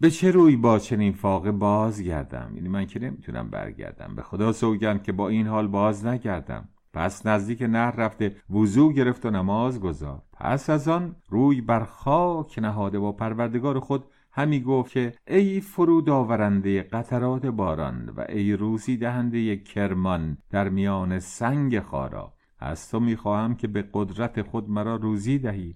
به 0.00 0.10
چه 0.10 0.30
روی 0.30 0.56
با 0.56 0.78
چنین 0.78 1.12
فاقه 1.12 1.52
باز 1.52 2.02
گردم 2.02 2.52
یعنی 2.54 2.68
من 2.68 2.86
که 2.86 3.00
نمی‌تونم 3.00 3.50
برگردم. 3.50 4.14
به 4.16 4.22
خدا 4.22 4.52
سوگند 4.52 5.02
که 5.02 5.12
با 5.12 5.28
این 5.28 5.46
حال 5.46 5.68
باز 5.68 6.06
نگردم. 6.06 6.68
پس 6.92 7.26
نزدیک 7.26 7.62
نهر 7.62 7.96
رفته 7.96 8.36
وضوع 8.50 8.92
گرفت 8.92 9.26
و 9.26 9.30
نماز 9.30 9.80
گذار. 9.80 10.22
پس 10.32 10.70
از 10.70 10.88
آن 10.88 11.16
روی 11.28 11.60
بر 11.60 11.84
خاک 11.84 12.58
نهاده 12.58 12.98
با 12.98 13.12
پروردگار 13.12 13.80
خود 13.80 14.04
همی 14.36 14.60
گفت 14.60 14.92
که 14.92 15.12
ای 15.26 15.60
فرود 15.60 16.10
آورنده 16.10 16.82
قطرات 16.82 17.46
باران 17.46 18.08
و 18.08 18.24
ای 18.28 18.52
روزی 18.52 18.96
دهنده 18.96 19.56
کرمان 19.56 20.38
در 20.50 20.68
میان 20.68 21.18
سنگ 21.18 21.80
خارا 21.80 22.32
از 22.58 22.90
تو 22.90 23.00
می‌خواهم 23.00 23.54
که 23.54 23.66
به 23.66 23.84
قدرت 23.92 24.42
خود 24.42 24.70
مرا 24.70 24.96
روزی 24.96 25.38
دهی. 25.38 25.74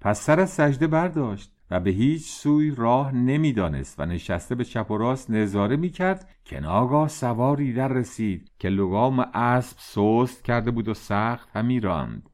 پس 0.00 0.22
سر 0.22 0.46
سجده 0.46 0.86
برداشت 0.86 1.52
و 1.70 1.80
به 1.80 1.90
هیچ 1.90 2.30
سوی 2.30 2.70
راه 2.70 3.14
نمی‌دانست 3.14 4.00
و 4.00 4.06
نشسته 4.06 4.54
به 4.54 4.64
چپ 4.64 4.90
و 4.90 4.98
راست 4.98 5.30
نظاره 5.30 5.76
می‌کرد 5.76 6.28
که 6.44 6.60
ناگاه 6.60 7.08
سواری 7.08 7.72
در 7.72 7.88
رسید 7.88 8.50
که 8.58 8.68
لگام 8.68 9.20
اسب 9.34 9.76
سست 9.78 10.44
کرده 10.44 10.70
بود 10.70 10.88
و 10.88 10.94
سخت 10.94 11.48
همی 11.56 11.80
راند. 11.80 12.30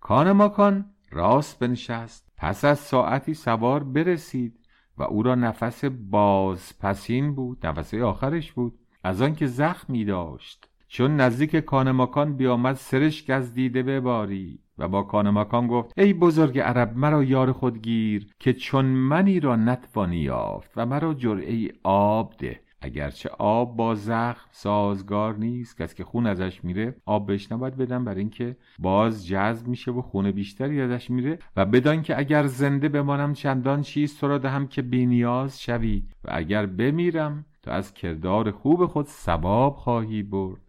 کان 0.00 0.32
ماکان 0.32 0.84
راست 1.10 1.58
بنشست. 1.58 2.32
پس 2.36 2.64
از 2.64 2.78
ساعتی 2.78 3.34
سوار 3.34 3.84
برسید. 3.84 4.58
و 4.98 5.02
او 5.02 5.22
را 5.22 5.34
نفس 5.34 5.84
باز 5.84 6.78
پسین 6.78 7.34
بود 7.34 7.66
نفس 7.66 7.94
آخرش 7.94 8.52
بود. 8.52 8.78
از 9.04 9.22
آنکه 9.22 9.46
زخمی 9.46 10.04
داشت. 10.04 10.68
چون 10.88 11.16
نزدیک 11.16 11.56
کانماکان 11.56 12.36
بیامد 12.36 12.74
سرشک 12.76 13.30
از 13.30 13.54
دیده 13.54 13.82
بباری 13.82 14.58
و 14.78 14.88
با 14.88 15.02
کانماکان 15.02 15.66
گفت 15.66 15.98
ای 15.98 16.12
بزرگ 16.12 16.58
عرب 16.58 16.96
مرا 16.96 17.24
یار 17.24 17.52
خود 17.52 17.82
گیر 17.82 18.26
که 18.38 18.52
چون 18.52 18.84
منی 18.84 19.40
را 19.40 19.56
نتوانی 19.56 20.16
یافت 20.16 20.70
و 20.76 20.86
مرا 20.86 21.14
جرعه 21.14 21.68
آب 21.82 22.34
ده. 22.38 22.60
اگرچه 22.82 23.28
آب 23.38 23.76
با 23.76 23.94
زخم 23.94 24.48
سازگار 24.50 25.36
نیست 25.36 25.82
کسی 25.82 25.96
که 25.96 26.04
خون 26.04 26.26
ازش 26.26 26.64
میره 26.64 26.94
آب 27.06 27.26
بهش 27.26 27.52
نباید 27.52 27.76
بدن 27.76 28.04
برای 28.04 28.20
اینکه 28.20 28.56
باز 28.78 29.26
جذب 29.26 29.66
میشه 29.66 29.90
و 29.90 30.02
خون 30.02 30.30
بیشتری 30.30 30.80
ازش 30.80 31.10
میره 31.10 31.38
و 31.56 31.64
بدان 31.64 32.02
که 32.02 32.18
اگر 32.18 32.46
زنده 32.46 32.88
بمانم 32.88 33.32
چندان 33.32 33.82
چیز 33.82 34.18
تو 34.18 34.28
را 34.28 34.38
دهم 34.38 34.66
که 34.66 34.82
بینیاز 34.82 35.62
شوی 35.62 36.02
و 36.24 36.30
اگر 36.32 36.66
بمیرم 36.66 37.44
تو 37.62 37.70
از 37.70 37.94
کردار 37.94 38.50
خوب 38.50 38.86
خود 38.86 39.06
ثواب 39.06 39.76
خواهی 39.76 40.22
برد. 40.22 40.60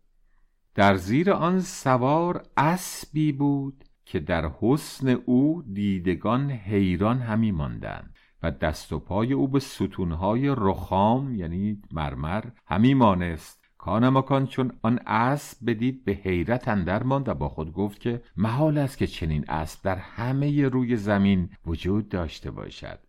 در 0.75 0.95
زیر 0.95 1.31
آن 1.31 1.59
سوار 1.59 2.43
اسبی 2.57 3.31
بود 3.31 3.83
که 4.05 4.19
در 4.19 4.51
حسن 4.61 5.09
او 5.09 5.63
دیدگان 5.73 6.51
حیران 6.51 7.19
همی 7.19 7.51
ماندند. 7.51 8.12
و 8.43 8.51
دست 8.51 8.93
و 8.93 8.99
پای 8.99 9.33
او 9.33 9.47
به 9.47 9.59
ستونهای 9.59 10.55
رخام 10.57 11.35
یعنی 11.35 11.81
مرمر 11.91 12.43
همی 12.67 12.93
مانست. 12.93 13.63
کان 13.77 14.47
چون 14.47 14.71
آن 14.81 14.99
اسب 15.05 15.57
بدید 15.67 16.05
به 16.05 16.11
حیرت 16.11 16.67
اندر 16.67 17.03
ماند 17.03 17.29
و 17.29 17.33
با 17.33 17.49
خود 17.49 17.73
گفت 17.73 17.99
که 17.99 18.21
محال 18.37 18.77
است 18.77 18.97
که 18.97 19.07
چنین 19.07 19.45
اسب 19.47 19.83
در 19.83 19.95
همه 19.95 20.69
روی 20.69 20.95
زمین 20.95 21.49
وجود 21.65 22.09
داشته 22.09 22.51
باشد. 22.51 22.99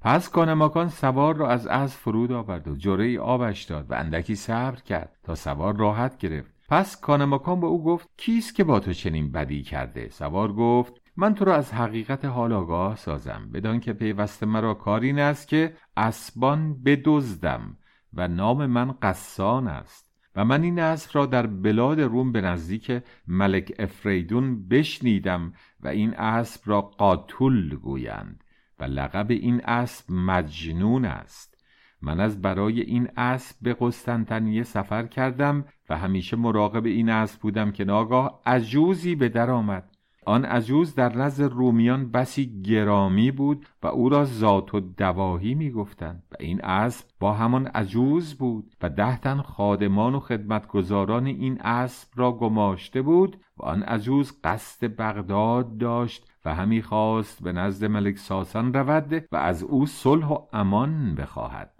پس 0.00 0.30
کان 0.30 0.88
سوار 0.88 1.36
را 1.36 1.50
از 1.50 1.66
اسب 1.66 1.98
فرود 1.98 2.32
آورد 2.32 2.68
و 2.68 2.76
جره 2.76 3.20
آبش 3.20 3.62
داد 3.62 3.90
و 3.90 3.94
اندکی 3.94 4.34
صبر 4.34 4.80
کرد 4.80 5.16
تا 5.22 5.34
سوار 5.34 5.76
راحت 5.76 6.18
گرفت. 6.18 6.54
پس 6.68 7.00
کانماکان 7.00 7.60
به 7.60 7.66
او 7.66 7.84
گفت 7.84 8.08
کیست 8.16 8.54
که 8.54 8.64
با 8.64 8.80
تو 8.80 8.92
چنین 8.92 9.32
بدی 9.32 9.62
کرده؟ 9.62 10.08
سوار 10.08 10.52
گفت 10.52 11.05
من 11.16 11.34
تو 11.34 11.44
را 11.44 11.56
از 11.56 11.72
حقیقت 11.72 12.24
حال 12.24 12.52
آگاه 12.52 12.96
سازم 12.96 13.50
بدان 13.54 13.80
که 13.80 13.92
پیوسته 13.92 14.46
مرا 14.46 14.74
کار 14.74 15.00
این 15.00 15.18
است 15.18 15.48
که 15.48 15.76
اسبان 15.96 16.82
بدزدم 16.82 17.76
و 18.14 18.28
نام 18.28 18.66
من 18.66 18.92
قسان 19.02 19.68
است 19.68 20.06
و 20.36 20.44
من 20.44 20.62
این 20.62 20.78
اسب 20.78 21.10
را 21.14 21.26
در 21.26 21.46
بلاد 21.46 22.00
روم 22.00 22.32
به 22.32 22.40
نزدیک 22.40 23.02
ملک 23.26 23.72
افریدون 23.78 24.68
بشنیدم 24.68 25.52
و 25.80 25.88
این 25.88 26.14
اسب 26.14 26.62
را 26.64 26.80
قاتل 26.80 27.68
گویند 27.68 28.44
و 28.78 28.84
لقب 28.84 29.30
این 29.30 29.60
اسب 29.64 30.12
مجنون 30.12 31.04
است. 31.04 31.56
من 32.02 32.20
از 32.20 32.42
برای 32.42 32.80
این 32.80 33.08
اسب 33.16 33.56
به 33.62 33.76
قسطنطنیه 33.80 34.62
سفر 34.62 35.06
کردم 35.06 35.64
و 35.88 35.98
همیشه 35.98 36.36
مراقب 36.36 36.84
این 36.84 37.08
اسب 37.08 37.40
بودم 37.40 37.72
که 37.72 37.84
ناگاه 37.84 38.42
عجوزی 38.46 39.14
به 39.14 39.28
در 39.28 39.50
آمد. 39.50 39.95
آن 40.26 40.44
عجوز 40.44 40.94
در 40.94 41.16
نزد 41.16 41.52
رومیان 41.52 42.10
بسی 42.10 42.62
گرامی 42.62 43.30
بود 43.30 43.66
و 43.82 43.86
او 43.86 44.08
را 44.08 44.24
ذات 44.24 44.74
و 44.74 44.80
دواهی 44.80 45.54
می 45.54 45.70
گفتند 45.70 46.22
و 46.32 46.34
این 46.40 46.64
اسب 46.64 47.06
با 47.20 47.32
همان 47.32 47.66
عجوز 47.66 48.34
بود 48.34 48.72
و 48.82 48.88
ده 48.88 49.18
تن 49.18 49.42
خادمان 49.42 50.14
و 50.14 50.20
خدمتگزاران 50.20 51.26
این 51.26 51.60
اسب 51.60 52.08
را 52.16 52.32
گماشته 52.32 53.02
بود 53.02 53.36
و 53.56 53.62
آن 53.62 53.82
عجوز 53.82 54.40
قصد 54.44 54.96
بغداد 54.96 55.78
داشت 55.78 56.32
و 56.44 56.54
همی 56.54 56.82
خواست 56.82 57.42
به 57.42 57.52
نزد 57.52 57.84
ملک 57.84 58.18
ساسان 58.18 58.74
رود 58.74 59.24
و 59.32 59.36
از 59.36 59.62
او 59.62 59.86
صلح 59.86 60.26
و 60.26 60.38
امان 60.52 61.14
بخواهد. 61.14 61.72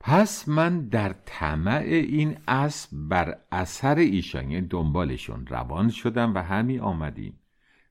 پس 0.00 0.48
من 0.48 0.88
در 0.88 1.14
طمع 1.26 1.80
این 1.84 2.36
اسب 2.48 2.90
بر 2.92 3.38
اثر 3.52 3.94
ایشان 3.94 4.60
دنبالشون 4.60 5.46
روان 5.46 5.88
شدم 5.88 6.34
و 6.34 6.38
همی 6.38 6.78
آمدیم. 6.78 7.39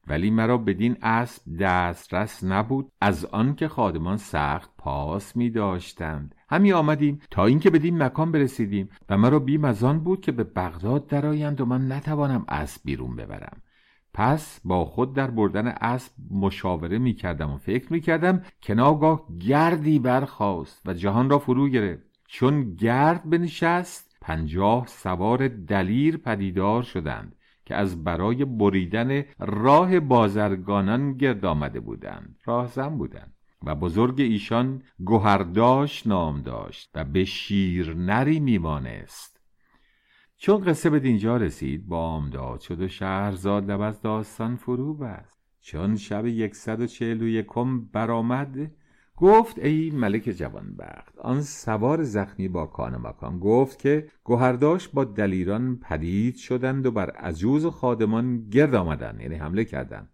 ولی 0.10 0.30
مرا 0.30 0.58
بدین 0.58 0.98
اسب 1.02 1.58
دسترس 1.60 2.44
نبود 2.44 2.92
از 3.02 3.26
آنکه 3.26 3.68
خادمان 3.68 4.18
سخت 4.18 4.72
پاس 4.78 5.36
می 5.36 5.50
داشتند 5.50 6.36
همی 6.50 6.74
آمدیم 6.74 7.20
تا 7.32 7.46
اینکه 7.46 7.70
بدین 7.70 8.04
مکان 8.04 8.32
برسیدیم 8.32 8.90
و 9.10 9.18
مرا 9.18 9.40
بیم 9.40 9.66
از 9.66 9.84
آن 9.84 10.00
بود 10.00 10.22
که 10.22 10.32
به 10.32 10.44
بغداد 10.44 11.08
درآیند 11.08 11.62
و 11.62 11.66
من 11.66 11.92
نتوانم 11.92 12.46
اسب 12.48 12.82
بیرون 12.86 13.16
ببرم. 13.16 13.62
پس 14.14 14.62
با 14.64 14.86
خود 14.86 15.14
در 15.16 15.32
بردن 15.32 15.68
اسب 15.68 16.14
مشاوره 16.32 16.98
می 16.98 17.14
کردم 17.14 17.52
و 17.52 17.58
فکر 17.58 17.94
می 17.94 18.02
کردم 18.02 18.42
که 18.62 18.74
ناگاه 18.74 19.26
گردی 19.48 20.00
برخاست 20.00 20.82
و 20.86 20.94
جهان 20.94 21.30
را 21.30 21.40
فرو 21.40 21.70
گرفت. 21.70 22.04
چون 22.28 22.76
گرد 22.76 23.30
بنشست 23.30 24.18
پنجاه 24.22 24.88
سوار 24.88 25.48
دلیر 25.48 26.18
پدیدار 26.18 26.84
شدند. 26.84 27.36
که 27.70 27.76
از 27.76 28.04
برای 28.04 28.46
بریدن 28.46 29.24
راه 29.40 30.00
بازرگانان 30.00 31.14
گرد 31.14 31.46
آمده 31.46 31.80
بودند 31.80 32.40
راهزن 32.46 32.98
بودند 32.98 33.34
و 33.64 33.76
بزرگ 33.76 34.22
ایشان 34.22 34.84
گوهرداش 35.06 36.08
نام 36.08 36.42
داشت 36.42 36.90
و 36.96 37.04
به 37.04 37.26
شیر 37.26 37.94
نری 37.94 38.40
میمانست 38.40 39.42
چون 40.38 40.64
قصه 40.64 40.90
به 40.90 41.00
دینجا 41.00 41.38
رسید 41.38 41.88
بامداد 41.88 42.60
شد 42.60 42.82
و 42.82 42.88
شهرزاد 42.88 43.72
لب 43.72 43.82
از 43.82 44.02
داستان 44.02 44.56
فرو 44.56 44.94
بست. 44.94 45.40
چون 45.62 45.96
شب 45.96 46.26
یکصد 46.26 46.82
و 46.82 46.88
چهل 46.88 47.22
و 47.22 47.28
یکم 47.28 47.86
برآمد 47.86 48.72
گفت 49.22 49.60
ای 49.60 49.92
ملک 49.92 50.24
جوانبخت 50.24 51.20
آن 51.20 51.42
سوار 51.42 52.04
زخمی 52.04 52.48
با 52.48 52.66
کان 52.66 53.08
مکان 53.08 53.40
گفت 53.40 53.80
که 53.80 54.08
گوهرداش 54.24 54.88
با 54.88 55.04
دلیران 55.04 55.80
پدید 55.80 56.36
شدند 56.36 56.86
و 56.86 56.92
بر 56.92 57.10
عجوز 57.10 57.66
و 57.66 57.72
خادمان 57.72 58.50
گرد 58.50 58.76
آمدند 58.76 59.22
یعنی 59.22 59.36
حمله 59.36 59.66
کردند. 59.66 60.10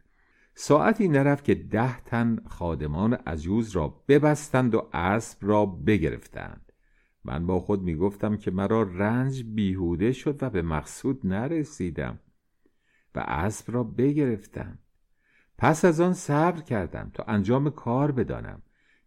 ساعتی 0.56 1.08
نرفت 1.08 1.44
که 1.44 1.56
ده 1.56 2.00
تن 2.00 2.40
خادمان 2.48 3.14
عجوز 3.14 3.72
را 3.72 4.04
ببستند 4.08 4.76
و 4.76 4.90
اسب 4.94 5.38
را 5.42 5.66
بگرفتند. 5.66 6.72
من 7.24 7.46
با 7.46 7.60
خود 7.60 7.82
می 7.82 7.96
گفتم 7.96 8.38
که 8.38 8.52
مرا 8.52 8.82
رنج 8.82 9.44
بیهوده 9.44 10.12
شد 10.12 10.44
و 10.44 10.50
به 10.50 10.62
مقصود 10.62 11.28
نرسیدم 11.28 12.20
و 13.16 13.24
اسب 13.28 13.74
را 13.74 13.84
بگرفتم. 13.84 14.80
پس 15.58 15.86
از 15.86 16.02
آن 16.02 16.14
صبر 16.14 16.62
کردم 16.62 17.12
تا 17.14 17.24
انجام 17.24 17.70
کار 17.70 18.12
بدانم. 18.12 18.62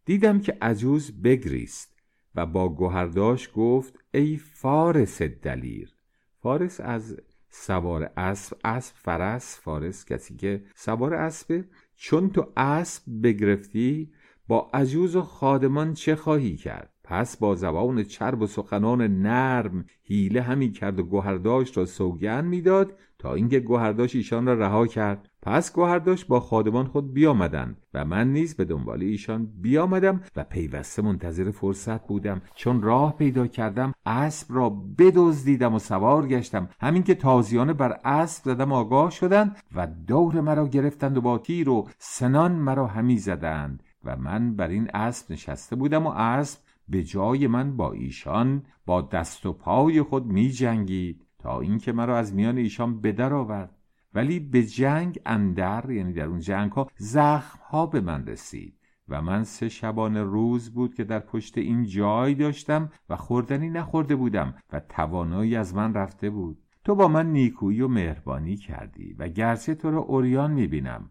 دیدم 0.09 0.40
که 0.40 0.59
عجوز 0.62 1.23
بگریست 1.23 2.03
و 2.35 2.47
با 2.47 2.68
گوهرداش 2.68 3.51
گفت 3.55 3.99
ای 4.14 4.37
فارس 4.37 5.23
دلیر. 5.23 5.94
فارس 6.42 6.81
از 6.81 7.16
سوار 7.51 8.12
اسب 8.16 8.57
اسب 8.64 8.94
فرس 8.97 9.61
فارس 9.61 10.05
کسی 10.05 10.37
که 10.37 10.64
سوار 10.75 11.14
اسبه. 11.14 11.64
چون 11.97 12.31
تو 12.31 12.53
اسب 12.57 13.03
بگرفتی 13.23 14.12
با 14.49 14.71
عجوز 14.75 15.16
و 15.16 15.23
خادمان 15.23 15.94
چه 15.94 16.16
خواهی 16.16 16.57
کرد؟ 16.57 16.98
پس 17.09 17.37
با 17.37 17.55
زبان 17.55 18.03
چرب 18.03 18.42
و 18.42 18.47
سخنان 18.47 19.03
نرم 19.03 19.85
حیله 20.05 20.42
همی 20.42 20.71
کرد 20.71 20.99
و 20.99 21.03
گوهرداش 21.03 21.77
را 21.77 21.85
سوگن 21.85 22.44
می‌داد 22.44 22.92
تا 23.18 23.35
اینکه 23.35 23.61
گوهرداش 23.61 24.16
ایشان 24.16 24.47
را 24.47 24.55
رها 24.55 24.87
کرد. 24.87 25.29
پس 25.42 25.73
گوهرداش 25.73 26.25
با 26.25 26.40
خادمان 26.40 26.87
خود 26.87 27.14
بیامدند 27.14 27.77
و 27.94 28.05
من 28.05 28.33
نیز 28.33 28.57
به 28.57 28.64
دنبال 28.64 29.03
ایشان 29.03 29.49
بیامدم 29.61 30.21
و 30.37 30.44
پیوسته 30.44 31.03
منتظر 31.03 31.51
فرصت 31.51 32.07
بودم. 32.07 32.42
چون 32.55 32.83
راه 32.83 33.16
پیدا 33.16 33.47
کردم 33.47 33.94
اسب 34.07 34.47
را 34.51 34.71
بدزدیدم 34.71 35.75
و 35.75 35.79
سوار 35.79 36.27
گشتم. 36.27 36.68
همین 36.81 37.03
که 37.03 37.14
تازیانه 37.14 37.73
بر 37.73 38.01
اسب 38.05 38.44
زدم 38.44 38.73
آگاه 38.73 39.11
شدند 39.11 39.57
و 39.75 39.87
دور 40.07 40.40
مرا 40.40 40.68
گرفتند 40.68 41.16
و 41.16 41.21
با 41.21 41.38
تیر 41.38 41.68
و 41.68 41.88
سنان 41.99 42.53
مرا 42.53 42.87
همی 42.87 43.18
زدند 43.18 43.83
و 44.05 44.16
من 44.16 44.57
بر 44.57 44.68
این 44.68 44.90
اسب 44.94 45.33
نشسته 45.33 45.77
بودم 45.77 46.07
و 46.07 46.11
اسب 46.11 46.67
به 46.88 47.03
جای 47.03 47.46
من 47.46 47.77
با 47.77 47.92
ایشان 47.92 48.62
با 48.87 49.03
دست 49.03 49.46
و 49.46 49.53
پای 49.53 50.03
خود 50.03 50.27
می 50.27 50.51
جنگید 50.51 51.27
تا 51.38 51.61
اینکه 51.61 51.92
مرا 51.92 52.18
از 52.18 52.35
میان 52.35 52.59
ایشان 52.59 53.01
به 53.01 53.12
در 53.12 53.35
آورد. 53.35 53.77
ولی 54.14 54.40
به 54.40 54.62
جنگ 54.62 55.20
اندر 55.27 55.90
یعنی 55.90 56.12
در 56.12 56.27
اون 56.27 56.40
جنگ 56.40 56.72
ها 56.72 56.90
زخم 56.96 57.59
ها 57.62 57.87
به 57.87 58.01
من 58.01 58.27
رسید 58.27 58.79
و 59.09 59.22
من 59.22 59.44
سه 59.44 59.68
شبانه 59.68 60.22
روز 60.22 60.70
بود 60.70 60.94
که 60.94 61.05
در 61.05 61.18
پشت 61.18 61.59
این 61.59 61.85
جای 61.85 62.35
داشتم 62.35 62.90
و 63.09 63.16
خوردنی 63.16 63.70
نخورده 63.70 64.16
بودم 64.16 64.55
و 64.72 64.81
توانایی 64.81 65.57
از 65.57 65.74
من 65.74 65.94
رفته 65.94 66.31
بود. 66.31 66.62
تو 66.85 66.94
با 66.94 67.09
من 67.09 67.33
نیکویی 67.33 67.81
و 67.81 67.88
مهربانی 67.88 68.57
کردی 68.57 69.12
و 69.18 69.29
گرچه 69.29 69.74
تو 69.74 69.90
را 69.90 70.01
اوریان 70.01 70.51
می‌بینم 70.51 71.11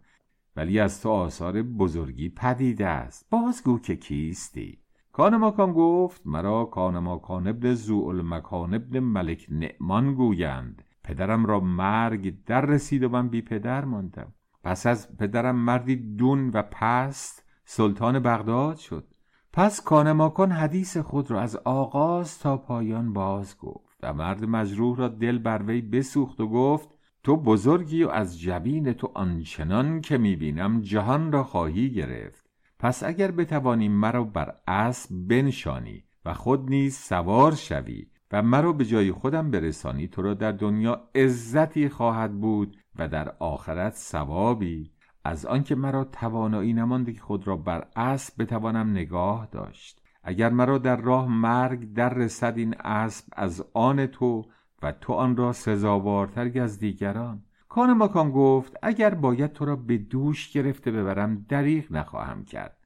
ولی 0.55 0.79
از 0.79 1.01
تو 1.01 1.09
آثار 1.09 1.63
بزرگی 1.63 2.29
پدیده 2.29 2.87
است. 2.87 3.29
بازگو 3.29 3.79
که 3.79 3.95
کیستی؟ 3.95 4.79
کان 5.17 5.38
ماکان 5.38 5.73
گفت 5.73 6.21
مرا 6.25 6.65
کان 6.65 6.99
ماکان 6.99 7.47
ابن 7.47 7.73
زوال 7.73 8.21
مکان 8.21 8.73
ابن 8.73 8.99
ملک 8.99 9.47
نعمان 9.49 10.13
گویند. 10.13 10.84
پدرم 11.03 11.45
را 11.45 11.60
مرگ 11.60 12.43
در 12.45 12.65
رسید 12.65 13.03
و 13.03 13.10
من 13.10 13.30
بی 13.30 13.41
پدر 13.41 13.86
ماندم. 13.86 14.34
پس 14.63 14.86
از 14.86 15.17
پدرم 15.17 15.56
مردی 15.56 15.95
دون 15.95 16.49
و 16.49 16.62
پست 16.71 17.45
سلطان 17.65 18.19
بغداد 18.19 18.77
شد. 18.77 19.08
پس 19.53 19.82
کان 19.82 20.12
ماکان 20.12 20.51
حدیث 20.51 20.97
خود 20.97 21.32
را 21.32 21.41
از 21.41 21.56
آغاز 21.56 22.39
تا 22.39 22.58
پایان 22.58 23.13
باز 23.13 23.58
گفت 23.58 23.97
و 24.03 24.13
مرد 24.13 24.45
مجروح 24.45 24.97
را 24.97 25.08
دل 25.08 25.38
بر 25.38 25.63
وی 25.63 25.82
بسوخت 25.82 26.39
و 26.39 26.47
گفت 26.47 26.89
تو 27.23 27.38
بزرگی 27.38 28.03
و 28.03 28.10
از 28.10 28.39
جبین 28.39 28.93
تو 28.93 29.12
آنچنان 29.15 30.01
که 30.01 30.17
می‌بینم 30.17 30.82
جهان 30.82 31.32
را 31.32 31.43
خواهی 31.43 31.89
گرفت. 31.89 32.46
پس 32.79 33.03
اگر 33.03 33.31
بتوانی 33.31 33.89
مرا 33.89 34.23
بر 34.23 34.55
اسب 34.67 35.09
بنشانی 35.27 36.03
و 36.25 36.33
خود 36.33 36.69
نیز 36.69 36.97
سوار 36.97 37.55
شوی 37.55 38.07
و 38.31 38.41
مرا 38.41 38.73
به 38.73 38.85
جای 38.85 39.11
خودم 39.11 39.51
برسانی 39.51 40.07
تو 40.07 40.21
را 40.21 40.33
در 40.33 40.51
دنیا 40.51 41.09
عزتی 41.15 41.89
خواهد 41.89 42.39
بود 42.39 42.77
و 42.95 43.07
در 43.07 43.35
آخرت 43.39 43.93
ثوابی. 43.93 44.91
از 45.23 45.45
آنکه 45.45 45.75
مرا 45.75 46.03
توانایی 46.03 46.73
نمانده 46.73 47.13
که 47.13 47.21
خود 47.21 47.47
را 47.47 47.57
بر 47.57 47.87
اسب 47.95 48.41
بتوانم 48.43 48.91
نگاه 48.91 49.47
داشت. 49.51 50.01
اگر 50.23 50.49
مرا 50.49 50.77
در 50.77 50.95
راه 50.95 51.27
مرگ 51.27 51.93
در 51.93 52.13
رسد 52.13 52.53
این 52.57 52.75
اسب 52.79 53.25
از 53.31 53.65
آن 53.73 54.05
تو 54.05 54.45
و 54.83 54.91
تو 54.91 55.13
آن 55.13 55.37
را 55.37 55.53
سزاوارتر 55.53 56.61
از 56.61 56.79
دیگران. 56.79 57.43
کان 57.77 57.93
ماکان 57.93 58.31
گفت 58.31 58.73
اگر 58.83 59.13
باید 59.13 59.53
تو 59.53 59.65
را 59.65 59.75
به 59.75 59.97
دوش 59.97 60.51
گرفته 60.51 60.91
ببرم 60.91 61.45
دریغ 61.49 61.91
نخواهم 61.91 62.45
کرد. 62.45 62.77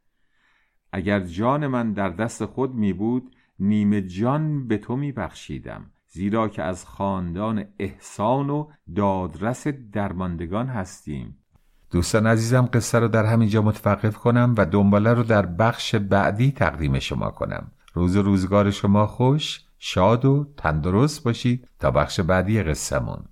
اگر 0.92 1.20
جان 1.20 1.68
من 1.68 1.94
در 1.94 2.10
دست 2.10 2.46
خود 2.46 2.76
می 2.76 2.94
بود 2.94 3.36
نیمه 3.60 4.02
جان 4.02 4.68
به 4.68 4.78
تو 4.78 4.96
می 4.96 5.12
بخشیدم 5.12 5.86
زیرا 6.08 6.48
که 6.48 6.64
از 6.64 6.86
خاندان 6.86 7.66
احسان 7.80 8.50
و 8.50 8.68
دادرس 8.96 9.68
درماندگان 9.68 10.68
هستیم. 10.68 11.38
دوستان 11.92 12.28
عزیزم 12.28 12.70
قصه 12.74 13.00
رو 13.00 13.08
در 13.08 13.26
همینجا 13.26 13.62
متوقف 13.62 14.18
کنم 14.18 14.54
و 14.58 14.66
دنباله 14.66 15.14
رو 15.14 15.24
در 15.24 15.46
بخش 15.46 15.96
بعدی 15.96 16.52
تقدیم 16.52 17.00
شما 17.00 17.30
کنم. 17.30 17.72
روز 17.94 18.18
روزگار 18.18 18.72
شما 18.72 19.08
خوش 19.08 19.66
شاد 19.80 20.26
و 20.26 20.48
تندرست 20.58 21.24
باشید. 21.24 21.68
تا 21.80 21.92
بخش 21.92 22.20
بعدی 22.20 22.64
قصهمون. 22.64 23.26